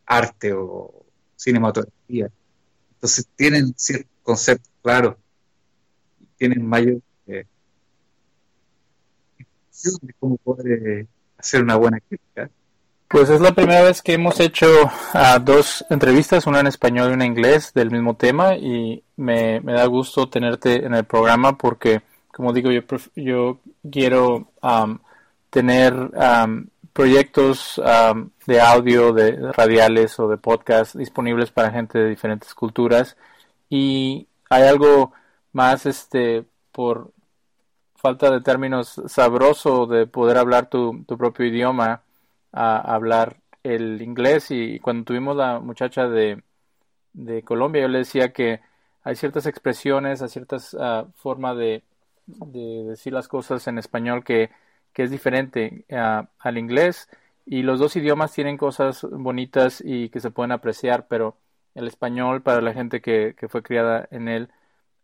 [0.06, 1.04] arte o
[1.36, 2.30] cinematografía,
[2.94, 5.16] entonces tienen ciertos conceptos claros,
[6.38, 7.44] tienen mayor eh,
[10.00, 11.06] de cómo poder
[11.36, 12.50] hacer una buena crítica.
[13.10, 17.14] Pues es la primera vez que hemos hecho uh, dos entrevistas, una en español y
[17.14, 22.02] una en inglés del mismo tema y me, da gusto tenerte en el programa porque,
[22.32, 22.82] como digo, yo,
[23.16, 23.58] yo
[23.90, 24.52] quiero
[25.50, 25.92] tener
[26.92, 27.82] proyectos
[28.46, 33.16] de audio, de radiales o de podcast disponibles para gente de diferentes culturas.
[33.68, 35.12] Y hay algo
[35.52, 37.10] más este por
[37.96, 42.02] falta de términos sabroso de poder hablar tu, tu propio idioma
[42.52, 46.42] a hablar el inglés y cuando tuvimos la muchacha de,
[47.12, 48.60] de Colombia yo le decía que
[49.02, 51.82] hay ciertas expresiones, hay ciertas uh, formas de,
[52.26, 54.50] de, decir las cosas en español que,
[54.92, 57.08] que es diferente al inglés
[57.46, 61.36] Y los dos idiomas tienen cosas bonitas y que se pueden apreciar, pero
[61.74, 64.48] el español para la gente que, que fue criada en él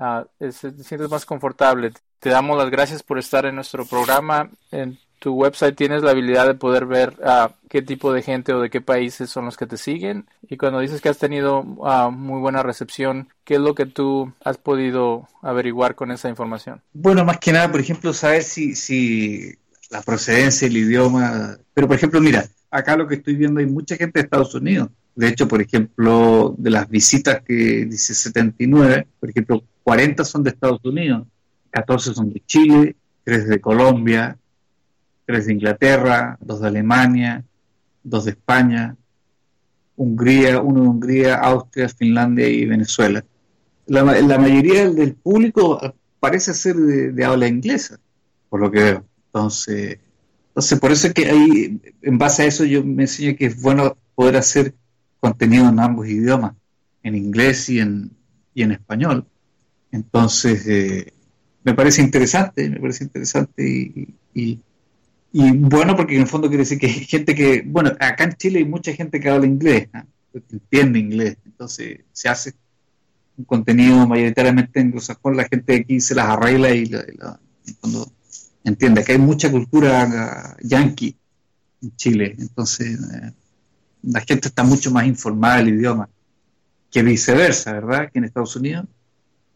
[0.00, 1.92] uh, te sientes más confortable.
[2.18, 4.50] Te damos las gracias por estar en nuestro programa.
[4.70, 8.60] En tu website tienes la habilidad de poder ver uh, qué tipo de gente o
[8.60, 10.26] de qué países son los que te siguen.
[10.48, 14.32] Y cuando dices que has tenido uh, muy buena recepción, ¿qué es lo que tú
[14.44, 16.82] has podido averiguar con esa información?
[16.92, 19.54] Bueno, más que nada, por ejemplo, saber si, si
[19.90, 21.56] la procedencia, el idioma.
[21.74, 24.90] Pero, por ejemplo, mira, acá lo que estoy viendo hay mucha gente de Estados Unidos.
[25.14, 30.50] De hecho, por ejemplo, de las visitas que dice 79, por ejemplo, 40 son de
[30.50, 31.26] Estados Unidos,
[31.70, 34.36] 14 son de Chile, 3 de Colombia,
[35.26, 37.44] 3 de Inglaterra, 2 de Alemania,
[38.02, 38.96] 2 de España,
[39.96, 43.24] Hungría, uno de Hungría, Austria, Finlandia y Venezuela.
[43.86, 45.80] La, mayoría del público
[46.20, 47.98] parece ser de, habla inglesa,
[48.48, 49.04] por lo que veo.
[49.26, 49.98] Entonces,
[50.48, 53.60] entonces, por eso es que ahí, en base a eso, yo me enseño que es
[53.60, 54.74] bueno poder hacer
[55.20, 56.54] contenido en ambos idiomas,
[57.02, 58.10] en inglés y en,
[58.54, 59.26] y en español.
[59.92, 61.12] Entonces, eh,
[61.62, 64.60] me parece interesante, me parece interesante y,
[65.38, 68.32] y, bueno, porque en el fondo quiere decir que hay gente que, bueno, acá en
[68.36, 69.90] Chile hay mucha gente que habla inglés,
[70.32, 72.54] que entiende inglés, entonces se hace
[73.36, 76.90] un contenido mayoritariamente anglosajón, la gente aquí se las arregla y,
[77.82, 78.10] fondo
[78.64, 81.14] entiende que hay mucha cultura yankee
[81.82, 83.32] en Chile, entonces eh,
[84.04, 86.08] la gente está mucho más informada del idioma
[86.90, 88.10] que viceversa, ¿verdad?
[88.10, 88.86] Que en Estados Unidos.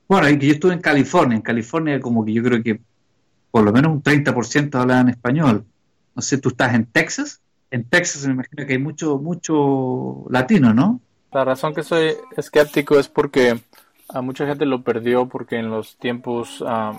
[0.07, 2.83] Bueno, y que yo estuve en California, en California como que yo creo que
[3.51, 5.65] por lo menos un 30% hablan español.
[6.21, 7.41] No sé, tú estás en Texas,
[7.71, 11.01] en Texas me imagino que hay mucho, mucho latino, ¿no?
[11.33, 13.59] La razón que soy escéptico es porque
[14.09, 16.61] a mucha gente lo perdió porque en los tiempos...
[16.61, 16.99] Um,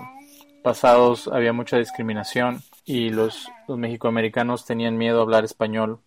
[0.62, 5.98] pasados había mucha discriminación y los, los mexicoamericanos tenían miedo a hablar español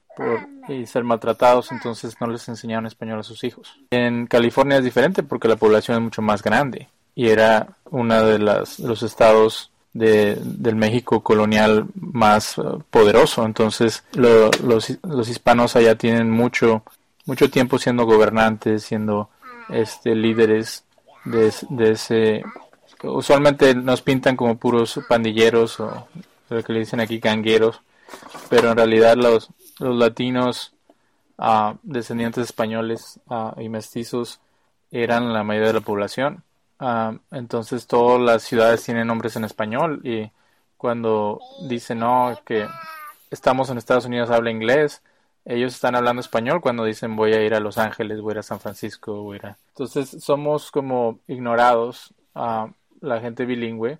[0.69, 3.77] y ser maltratados, entonces no les enseñaron español a sus hijos.
[3.91, 8.39] En California es diferente porque la población es mucho más grande y era uno de
[8.39, 15.75] las, los estados de, del México colonial más uh, poderoso, entonces lo, los, los hispanos
[15.75, 16.83] allá tienen mucho,
[17.25, 19.29] mucho tiempo siendo gobernantes, siendo
[19.69, 20.83] este, líderes
[21.23, 22.43] de, de ese
[23.03, 26.07] usualmente nos pintan como puros pandilleros o
[26.49, 27.81] lo que le dicen aquí gangueros,
[28.49, 30.73] pero en realidad los, los latinos
[31.37, 34.39] uh, descendientes españoles uh, y mestizos
[34.91, 36.43] eran la mayoría de la población.
[36.79, 40.29] Uh, entonces todas las ciudades tienen nombres en español y
[40.75, 42.67] cuando dicen no que
[43.31, 45.01] estamos en Estados Unidos habla inglés,
[45.45, 48.39] ellos están hablando español cuando dicen voy a ir a Los Ángeles, voy a ir
[48.39, 49.57] a San Francisco, voy a ir a...
[49.69, 53.99] Entonces somos como ignorados la gente bilingüe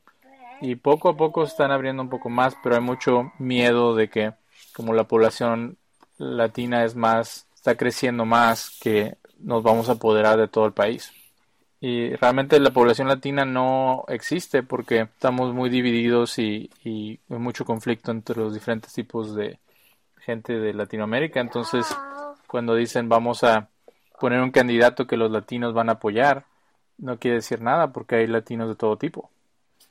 [0.61, 4.34] y poco a poco están abriendo un poco más, pero hay mucho miedo de que
[4.73, 5.78] como la población
[6.17, 11.11] latina es más, está creciendo más, que nos vamos a apoderar de todo el país.
[11.82, 17.65] Y realmente la población latina no existe porque estamos muy divididos y, y hay mucho
[17.65, 19.59] conflicto entre los diferentes tipos de
[20.26, 21.39] gente de Latinoamérica.
[21.39, 21.86] Entonces,
[22.47, 23.69] cuando dicen vamos a
[24.19, 26.45] poner un candidato que los latinos van a apoyar,
[26.97, 29.30] no quiere decir nada porque hay latinos de todo tipo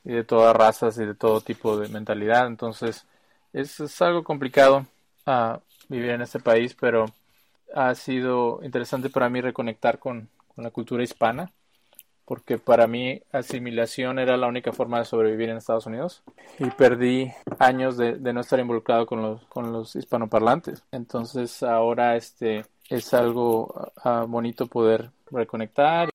[0.03, 2.47] y de todas razas y de todo tipo de mentalidad.
[2.47, 3.05] Entonces
[3.53, 4.85] es, algo complicado
[5.27, 5.57] uh,
[5.89, 7.05] vivir en este país, pero
[7.73, 11.51] ha sido interesante para mí reconectar con, con, la cultura hispana
[12.25, 16.23] porque para mí asimilación era la única forma de sobrevivir en Estados Unidos
[16.59, 20.83] y perdí años de, no estar involucrado con los, con los hispanoparlantes.
[20.91, 26.09] Entonces ahora este es algo uh, bonito poder reconectar